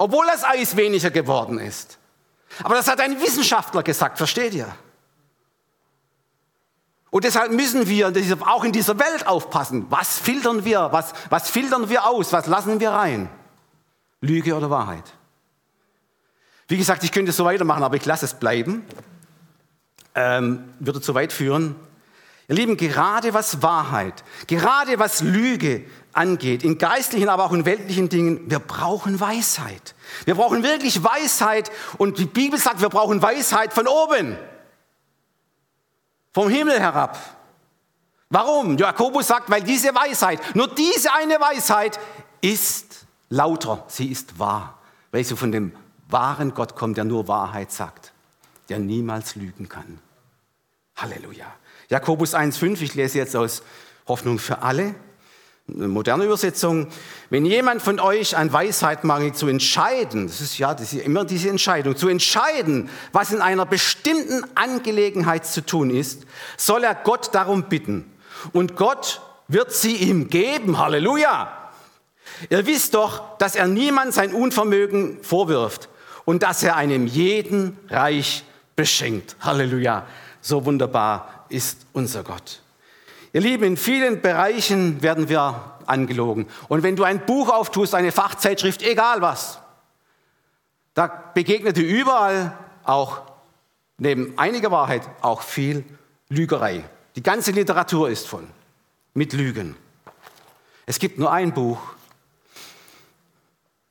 Obwohl 0.00 0.24
das 0.24 0.44
Eis 0.44 0.76
weniger 0.76 1.10
geworden 1.10 1.58
ist. 1.58 1.98
Aber 2.62 2.74
das 2.74 2.88
hat 2.88 3.02
ein 3.02 3.20
Wissenschaftler 3.20 3.82
gesagt, 3.82 4.16
versteht 4.16 4.54
ihr? 4.54 4.74
Und 7.10 7.24
deshalb 7.24 7.52
müssen 7.52 7.86
wir 7.86 8.10
auch 8.46 8.64
in 8.64 8.72
dieser 8.72 8.98
Welt 8.98 9.26
aufpassen. 9.26 9.84
Was 9.90 10.18
filtern 10.18 10.64
wir? 10.64 10.88
Was, 10.90 11.12
was 11.28 11.50
filtern 11.50 11.90
wir 11.90 12.06
aus? 12.06 12.32
Was 12.32 12.46
lassen 12.46 12.80
wir 12.80 12.92
rein? 12.92 13.28
Lüge 14.22 14.56
oder 14.56 14.70
Wahrheit? 14.70 15.04
Wie 16.66 16.78
gesagt, 16.78 17.04
ich 17.04 17.12
könnte 17.12 17.32
so 17.32 17.44
weitermachen, 17.44 17.82
aber 17.82 17.96
ich 17.96 18.06
lasse 18.06 18.24
es 18.24 18.32
bleiben. 18.32 18.86
Ähm, 20.14 20.72
würde 20.78 21.02
zu 21.02 21.14
weit 21.14 21.34
führen. 21.34 21.76
Ihr 22.50 22.56
Lieben, 22.56 22.76
gerade 22.76 23.32
was 23.32 23.62
Wahrheit, 23.62 24.24
gerade 24.48 24.98
was 24.98 25.20
Lüge 25.20 25.84
angeht, 26.12 26.64
in 26.64 26.78
geistlichen, 26.78 27.28
aber 27.28 27.44
auch 27.44 27.52
in 27.52 27.64
weltlichen 27.64 28.08
Dingen, 28.08 28.50
wir 28.50 28.58
brauchen 28.58 29.20
Weisheit. 29.20 29.94
Wir 30.24 30.34
brauchen 30.34 30.64
wirklich 30.64 31.04
Weisheit 31.04 31.70
und 31.96 32.18
die 32.18 32.26
Bibel 32.26 32.58
sagt, 32.58 32.80
wir 32.80 32.88
brauchen 32.88 33.22
Weisheit 33.22 33.72
von 33.72 33.86
oben, 33.86 34.36
vom 36.34 36.48
Himmel 36.48 36.80
herab. 36.80 37.20
Warum? 38.30 38.76
Jakobus 38.76 39.28
sagt, 39.28 39.48
weil 39.48 39.62
diese 39.62 39.94
Weisheit, 39.94 40.40
nur 40.56 40.66
diese 40.74 41.12
eine 41.12 41.40
Weisheit 41.40 42.00
ist 42.40 43.06
lauter, 43.28 43.84
sie 43.86 44.10
ist 44.10 44.40
wahr, 44.40 44.80
weil 45.12 45.22
sie 45.22 45.36
von 45.36 45.52
dem 45.52 45.72
wahren 46.08 46.52
Gott 46.52 46.74
kommt, 46.74 46.96
der 46.96 47.04
nur 47.04 47.28
Wahrheit 47.28 47.70
sagt, 47.70 48.12
der 48.68 48.80
niemals 48.80 49.36
lügen 49.36 49.68
kann. 49.68 50.00
Halleluja. 50.96 51.46
Jakobus 51.90 52.36
1,5, 52.36 52.82
ich 52.82 52.94
lese 52.94 53.18
jetzt 53.18 53.34
aus 53.34 53.64
Hoffnung 54.06 54.38
für 54.38 54.62
alle, 54.62 54.94
eine 55.68 55.88
moderne 55.88 56.24
Übersetzung. 56.24 56.86
Wenn 57.30 57.44
jemand 57.44 57.82
von 57.82 57.98
euch 57.98 58.36
an 58.36 58.52
Weisheit 58.52 59.02
mangelt, 59.02 59.36
zu 59.36 59.48
entscheiden, 59.48 60.28
das 60.28 60.40
ist 60.40 60.56
ja 60.56 60.72
das 60.72 60.92
ist 60.92 61.02
immer 61.02 61.24
diese 61.24 61.48
Entscheidung, 61.48 61.96
zu 61.96 62.06
entscheiden, 62.06 62.88
was 63.10 63.32
in 63.32 63.40
einer 63.40 63.66
bestimmten 63.66 64.44
Angelegenheit 64.54 65.44
zu 65.44 65.66
tun 65.66 65.90
ist, 65.90 66.26
soll 66.56 66.84
er 66.84 66.94
Gott 66.94 67.34
darum 67.34 67.64
bitten. 67.64 68.12
Und 68.52 68.76
Gott 68.76 69.20
wird 69.48 69.72
sie 69.72 69.96
ihm 69.96 70.28
geben. 70.28 70.78
Halleluja! 70.78 71.72
Ihr 72.50 72.66
wisst 72.66 72.94
doch, 72.94 73.36
dass 73.38 73.56
er 73.56 73.66
niemand 73.66 74.14
sein 74.14 74.32
Unvermögen 74.32 75.24
vorwirft 75.24 75.88
und 76.24 76.44
dass 76.44 76.62
er 76.62 76.76
einem 76.76 77.08
jeden 77.08 77.76
reich 77.88 78.44
beschenkt. 78.76 79.34
Halleluja! 79.40 80.06
So 80.40 80.64
wunderbar 80.64 81.39
ist 81.50 81.86
unser 81.92 82.22
Gott. 82.22 82.62
Ihr 83.32 83.40
Lieben, 83.40 83.64
in 83.64 83.76
vielen 83.76 84.20
Bereichen 84.20 85.02
werden 85.02 85.28
wir 85.28 85.78
angelogen. 85.86 86.48
Und 86.68 86.82
wenn 86.82 86.96
du 86.96 87.04
ein 87.04 87.24
Buch 87.26 87.48
auftust, 87.48 87.94
eine 87.94 88.12
Fachzeitschrift, 88.12 88.82
egal 88.82 89.20
was, 89.20 89.60
da 90.94 91.06
begegnet 91.06 91.76
dir 91.76 91.86
überall 91.86 92.56
auch 92.84 93.22
neben 93.98 94.36
einiger 94.38 94.70
Wahrheit 94.70 95.08
auch 95.20 95.42
viel 95.42 95.84
Lügerei. 96.28 96.84
Die 97.16 97.22
ganze 97.22 97.52
Literatur 97.52 98.10
ist 98.10 98.26
voll 98.26 98.46
mit 99.14 99.32
Lügen. 99.32 99.76
Es 100.86 100.98
gibt 100.98 101.18
nur 101.18 101.30
ein 101.30 101.52
Buch, 101.52 101.78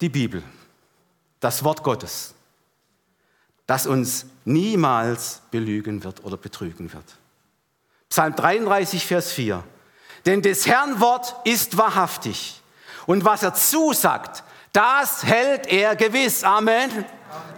die 0.01 0.09
Bibel, 0.09 0.43
das 1.39 1.63
Wort 1.63 1.83
Gottes, 1.83 2.33
das 3.67 3.87
uns 3.87 4.25
niemals 4.45 5.41
belügen 5.51 6.03
wird 6.03 6.23
oder 6.23 6.37
betrügen 6.37 6.91
wird. 6.91 7.18
Psalm 8.09 8.35
33, 8.35 9.05
Vers 9.05 9.31
4. 9.31 9.63
Denn 10.25 10.41
des 10.41 10.67
Herrn 10.67 10.99
Wort 10.99 11.35
ist 11.45 11.77
wahrhaftig. 11.77 12.61
Und 13.05 13.23
was 13.25 13.43
er 13.43 13.53
zusagt, 13.53 14.43
Das 14.71 15.23
hält 15.23 15.67
er 15.67 15.95
gewiss. 15.95 16.43
Amen. 16.43 16.91
Amen. 16.91 17.05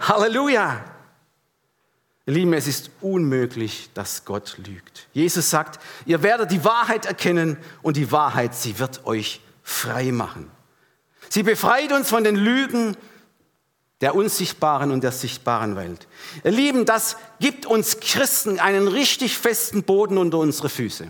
Halleluja. 0.00 0.82
Ihr 2.24 2.32
Lieben, 2.34 2.52
es 2.54 2.66
ist 2.66 2.90
unmöglich, 3.00 3.90
dass 3.94 4.24
Gott 4.24 4.56
lügt. 4.58 5.08
Jesus 5.12 5.50
sagt, 5.50 5.80
ihr 6.06 6.22
werdet 6.22 6.52
die 6.52 6.64
Wahrheit 6.64 7.04
erkennen 7.04 7.58
und 7.82 7.96
die 7.96 8.12
Wahrheit, 8.12 8.54
sie 8.54 8.78
wird 8.78 9.04
euch 9.06 9.40
frei 9.62 10.12
machen. 10.12 10.50
Sie 11.28 11.42
befreit 11.42 11.92
uns 11.92 12.08
von 12.08 12.24
den 12.24 12.36
Lügen 12.36 12.96
der 14.02 14.16
unsichtbaren 14.16 14.90
und 14.90 15.02
der 15.02 15.12
sichtbaren 15.12 15.76
Welt. 15.76 16.08
Ihr 16.42 16.50
Lieben, 16.50 16.84
das 16.84 17.16
gibt 17.40 17.66
uns 17.66 18.00
Christen 18.00 18.58
einen 18.58 18.88
richtig 18.88 19.38
festen 19.38 19.84
Boden 19.84 20.18
unter 20.18 20.38
unsere 20.38 20.68
Füße. 20.68 21.06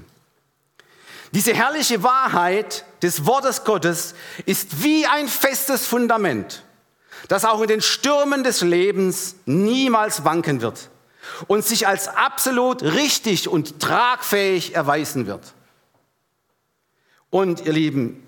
Diese 1.33 1.55
herrliche 1.55 2.03
Wahrheit 2.03 2.85
des 3.03 3.25
Wortes 3.25 3.65
Gottes 3.65 4.15
ist 4.45 4.83
wie 4.83 5.07
ein 5.07 5.27
festes 5.27 5.87
Fundament, 5.87 6.63
das 7.29 7.47
auch 7.47 7.63
in 7.63 7.69
den 7.69 7.81
Stürmen 7.81 8.45
des 8.45 8.61
Lebens 8.61 9.37
niemals 9.47 10.27
wanken 10.27 10.61
wird 10.61 10.91
und 11.47 11.65
sich 11.65 11.87
als 11.87 12.09
absolut 12.09 12.83
richtig 12.83 13.49
und 13.49 13.81
tragfähig 13.81 14.75
erweisen 14.75 15.27
wird. 15.27 15.55
Und 17.31 17.65
ihr 17.65 17.73
Lieben, 17.73 18.23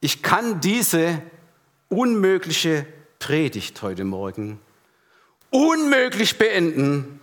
ich 0.00 0.24
kann 0.24 0.60
diese 0.60 1.22
unmögliche 1.88 2.84
Predigt 3.18 3.82
heute 3.82 4.04
Morgen 4.04 4.60
unmöglich 5.50 6.38
beenden, 6.38 7.20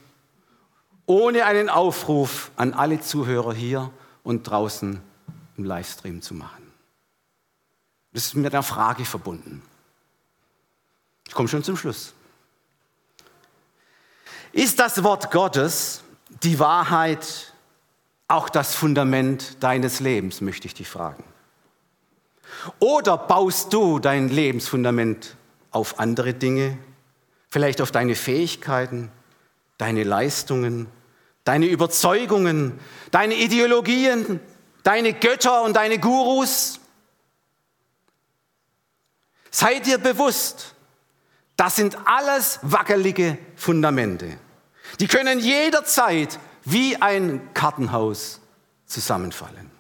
ohne 1.06 1.46
einen 1.46 1.70
Aufruf 1.70 2.52
an 2.56 2.74
alle 2.74 3.00
Zuhörer 3.00 3.54
hier 3.54 3.92
und 4.24 4.44
draußen 4.44 5.00
im 5.58 5.64
Livestream 5.64 6.22
zu 6.22 6.34
machen. 6.34 6.72
Das 8.14 8.26
ist 8.26 8.36
mit 8.36 8.54
einer 8.54 8.64
Frage 8.64 9.06
verbunden. 9.06 9.62
Ich 11.28 11.34
komme 11.34 11.50
schon 11.50 11.64
zum 11.64 11.78
Schluss. 11.78 12.14
Ist 14.52 14.80
das 14.80 15.04
Wort 15.04 15.32
Gottes 15.32 16.02
die 16.44 16.60
Wahrheit, 16.60 17.54
auch 18.28 18.50
das 18.50 18.74
Fundament 18.74 19.62
deines 19.62 20.00
Lebens, 20.00 20.42
möchte 20.42 20.68
ich 20.68 20.74
dich 20.74 20.88
fragen. 20.88 21.24
Oder 22.80 23.18
baust 23.18 23.74
du 23.74 24.00
dein 24.00 24.30
Lebensfundament 24.30 25.36
auf 25.76 26.00
andere 26.00 26.34
Dinge, 26.34 26.78
vielleicht 27.50 27.82
auf 27.82 27.92
deine 27.92 28.16
Fähigkeiten, 28.16 29.12
deine 29.78 30.04
Leistungen, 30.04 30.88
deine 31.44 31.66
Überzeugungen, 31.66 32.80
deine 33.12 33.36
Ideologien, 33.36 34.40
deine 34.84 35.12
Götter 35.14 35.64
und 35.64 35.76
deine 35.76 36.00
Gurus? 36.00 36.80
Sei 39.52 39.80
dir 39.80 39.98
bewusst, 39.98 40.76
das 41.58 41.76
sind 41.76 41.98
alles 42.06 42.60
wackelige 42.62 43.38
Fundamente. 43.58 44.38
Die 45.02 45.08
können 45.08 45.40
jederzeit 45.40 46.40
wie 46.64 47.02
ein 47.02 47.54
Kartenhaus 47.54 48.40
zusammenfallen. 48.86 49.72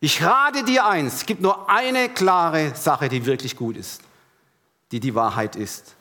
Ich 0.00 0.22
rate 0.22 0.62
dir 0.64 0.86
eins, 0.86 1.14
es 1.14 1.26
gibt 1.26 1.40
nur 1.40 1.70
eine 1.70 2.10
klare 2.10 2.74
Sache, 2.74 3.08
die 3.08 3.24
wirklich 3.24 3.56
gut 3.56 3.76
ist, 3.78 4.02
die 4.92 5.00
die 5.00 5.14
Wahrheit 5.14 5.56
ist. 5.56 5.94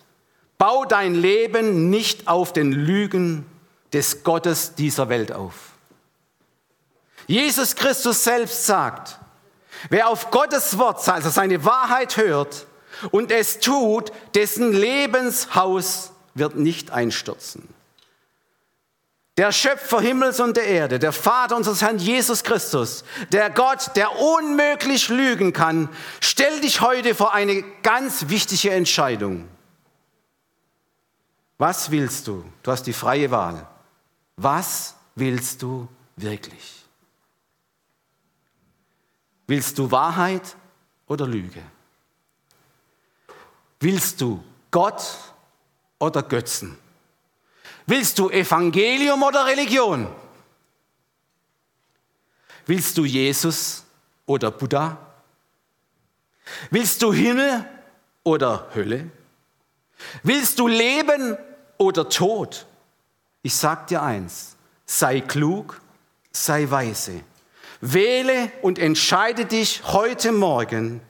Bau 0.58 0.86
dein 0.86 1.16
Leben 1.16 1.90
nicht 1.90 2.28
auf 2.28 2.54
den 2.54 2.72
Lügen 2.72 3.46
des 3.94 4.24
Gottes 4.24 4.76
dieser 4.76 5.10
Welt 5.10 5.32
auf. 5.32 5.74
Jesus 7.28 7.76
Christus 7.76 8.24
selbst 8.24 8.66
sagt, 8.66 9.20
wer 9.90 10.10
auf 10.10 10.32
Gottes 10.32 10.78
Wort, 10.78 11.08
also 11.08 11.30
seine 11.30 11.64
Wahrheit 11.64 12.18
hört 12.18 12.66
und 13.12 13.32
es 13.32 13.60
tut, 13.60 14.12
dessen 14.34 14.74
Lebenshaus 14.74 16.12
wird 16.34 16.56
nicht 16.56 16.92
einstürzen. 16.92 17.68
Der 19.40 19.54
Schöpfer 19.54 20.02
Himmels 20.02 20.42
und 20.42 20.58
der 20.58 20.66
Erde, 20.66 21.00
der 21.00 21.14
Vater 21.14 21.56
unseres 21.56 21.82
Herrn 21.82 21.98
Jesus 21.98 22.44
Christus, 22.44 23.06
der 23.32 23.50
Gott, 23.50 23.96
der 23.96 24.20
unmöglich 24.20 25.08
lügen 25.08 25.54
kann, 25.54 25.88
stell 26.20 26.60
dich 26.60 26.82
heute 26.82 27.16
vor 27.16 27.34
eine 27.34 27.64
ganz 27.82 28.28
wichtige 28.28 28.72
Entscheidung. 28.72 29.48
Was 31.58 31.90
willst 31.90 32.28
du? 32.28 32.44
Du 32.64 32.70
hast 32.70 32.84
die 32.84 32.92
freie 32.92 33.32
Wahl. 33.32 33.66
Was 34.36 34.96
willst 35.16 35.62
du 35.62 35.88
wirklich? 36.18 36.84
Willst 39.48 39.78
du 39.78 39.90
Wahrheit 39.90 40.58
oder 41.08 41.26
Lüge? 41.26 41.64
Willst 43.80 44.20
du 44.20 44.44
Gott 44.70 45.02
oder 45.98 46.24
Götzen? 46.24 46.78
Willst 47.90 48.20
du 48.20 48.30
Evangelium 48.30 49.24
oder 49.24 49.48
Religion? 49.48 50.08
Willst 52.68 52.96
du 53.00 53.04
Jesus 53.04 53.84
oder 54.28 54.52
Buddha? 54.52 54.96
Willst 56.70 57.02
du 57.02 57.12
Himmel 57.12 57.66
oder 58.24 58.70
Hölle? 58.76 59.10
Willst 60.22 60.60
du 60.60 60.68
Leben 60.68 61.36
oder 61.80 62.08
Tod? 62.08 62.68
Ich 63.42 63.56
sag 63.56 63.88
dir 63.88 64.04
eins, 64.04 64.56
sei 64.86 65.22
klug, 65.22 65.82
sei 66.32 66.70
weise. 66.70 67.22
Wähle 67.82 68.52
und 68.62 68.78
entscheide 68.78 69.46
dich 69.46 69.82
heute 69.84 70.32
Morgen 70.32 71.02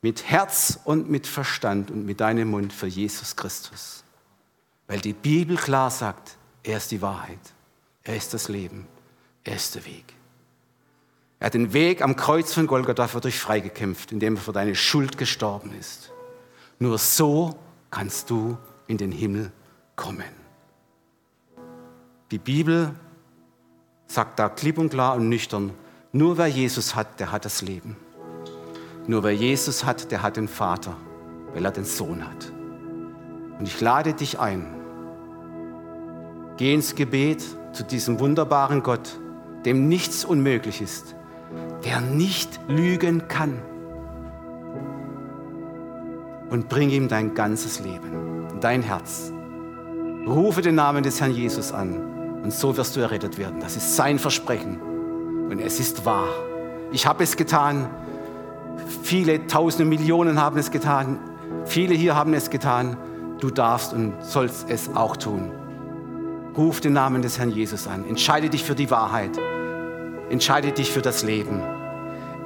mit 0.00 0.24
Herz 0.24 0.78
und 0.84 1.10
mit 1.10 1.26
Verstand 1.26 1.90
und 1.90 2.06
mit 2.06 2.20
deinem 2.20 2.48
Mund 2.48 2.72
für 2.72 2.86
Jesus 2.86 3.36
Christus. 3.36 4.04
Weil 4.88 5.00
die 5.00 5.12
Bibel 5.12 5.56
klar 5.56 5.90
sagt, 5.90 6.36
er 6.62 6.78
ist 6.78 6.90
die 6.90 7.02
Wahrheit, 7.02 7.38
er 8.02 8.16
ist 8.16 8.34
das 8.34 8.48
Leben, 8.48 8.86
er 9.44 9.54
ist 9.54 9.74
der 9.74 9.84
Weg. 9.84 10.14
Er 11.38 11.46
hat 11.46 11.54
den 11.54 11.72
Weg 11.72 12.02
am 12.02 12.16
Kreuz 12.16 12.52
von 12.52 12.66
Golgatha 12.66 13.06
für 13.06 13.20
dich 13.20 13.38
freigekämpft, 13.38 14.10
indem 14.10 14.36
er 14.36 14.40
für 14.40 14.52
deine 14.52 14.74
Schuld 14.74 15.18
gestorben 15.18 15.72
ist. 15.78 16.10
Nur 16.80 16.98
so 16.98 17.56
kannst 17.90 18.30
du 18.30 18.58
in 18.88 18.96
den 18.96 19.12
Himmel 19.12 19.52
kommen. 19.94 20.24
Die 22.30 22.38
Bibel 22.38 22.94
sagt 24.06 24.38
da 24.38 24.48
klipp 24.48 24.78
und 24.78 24.90
klar 24.90 25.14
und 25.16 25.28
nüchtern, 25.28 25.72
nur 26.12 26.38
wer 26.38 26.46
Jesus 26.46 26.94
hat, 26.94 27.20
der 27.20 27.30
hat 27.30 27.44
das 27.44 27.62
Leben. 27.62 27.96
Nur 29.06 29.22
wer 29.22 29.34
Jesus 29.34 29.84
hat, 29.84 30.10
der 30.10 30.22
hat 30.22 30.36
den 30.36 30.48
Vater, 30.48 30.96
weil 31.52 31.64
er 31.64 31.70
den 31.70 31.84
Sohn 31.84 32.26
hat. 32.26 32.52
Und 33.58 33.66
ich 33.66 33.80
lade 33.80 34.14
dich 34.14 34.38
ein, 34.38 34.77
Geh 36.58 36.74
ins 36.74 36.96
Gebet 36.96 37.44
zu 37.72 37.84
diesem 37.84 38.18
wunderbaren 38.18 38.82
Gott, 38.82 39.20
dem 39.64 39.86
nichts 39.86 40.24
unmöglich 40.24 40.82
ist, 40.82 41.14
der 41.84 42.00
nicht 42.00 42.58
lügen 42.66 43.28
kann. 43.28 43.62
Und 46.50 46.68
bring 46.68 46.90
ihm 46.90 47.06
dein 47.06 47.34
ganzes 47.34 47.78
Leben, 47.78 48.48
dein 48.60 48.82
Herz. 48.82 49.32
Rufe 50.26 50.60
den 50.60 50.74
Namen 50.74 51.04
des 51.04 51.20
Herrn 51.20 51.30
Jesus 51.30 51.70
an 51.70 52.40
und 52.42 52.52
so 52.52 52.76
wirst 52.76 52.96
du 52.96 53.00
errettet 53.00 53.38
werden. 53.38 53.60
Das 53.60 53.76
ist 53.76 53.94
sein 53.94 54.18
Versprechen 54.18 54.80
und 55.48 55.60
es 55.60 55.78
ist 55.78 56.04
wahr. 56.04 56.26
Ich 56.90 57.06
habe 57.06 57.22
es 57.22 57.36
getan. 57.36 57.88
Viele 59.04 59.46
Tausende 59.46 59.84
Millionen 59.84 60.40
haben 60.40 60.58
es 60.58 60.72
getan. 60.72 61.20
Viele 61.66 61.94
hier 61.94 62.16
haben 62.16 62.34
es 62.34 62.50
getan. 62.50 62.96
Du 63.38 63.48
darfst 63.48 63.92
und 63.92 64.14
sollst 64.24 64.68
es 64.68 64.90
auch 64.96 65.16
tun. 65.16 65.52
Ruf 66.58 66.80
den 66.80 66.92
Namen 66.92 67.22
des 67.22 67.38
Herrn 67.38 67.50
Jesus 67.50 67.86
an. 67.86 68.04
Entscheide 68.08 68.50
dich 68.50 68.64
für 68.64 68.74
die 68.74 68.90
Wahrheit. 68.90 69.30
Entscheide 70.28 70.72
dich 70.72 70.90
für 70.90 71.02
das 71.02 71.22
Leben. 71.22 71.62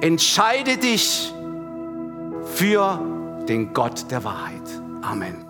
Entscheide 0.01 0.77
dich 0.77 1.33
für 2.45 2.99
den 3.49 3.73
Gott 3.73 4.11
der 4.11 4.23
Wahrheit. 4.23 4.61
Amen. 5.01 5.42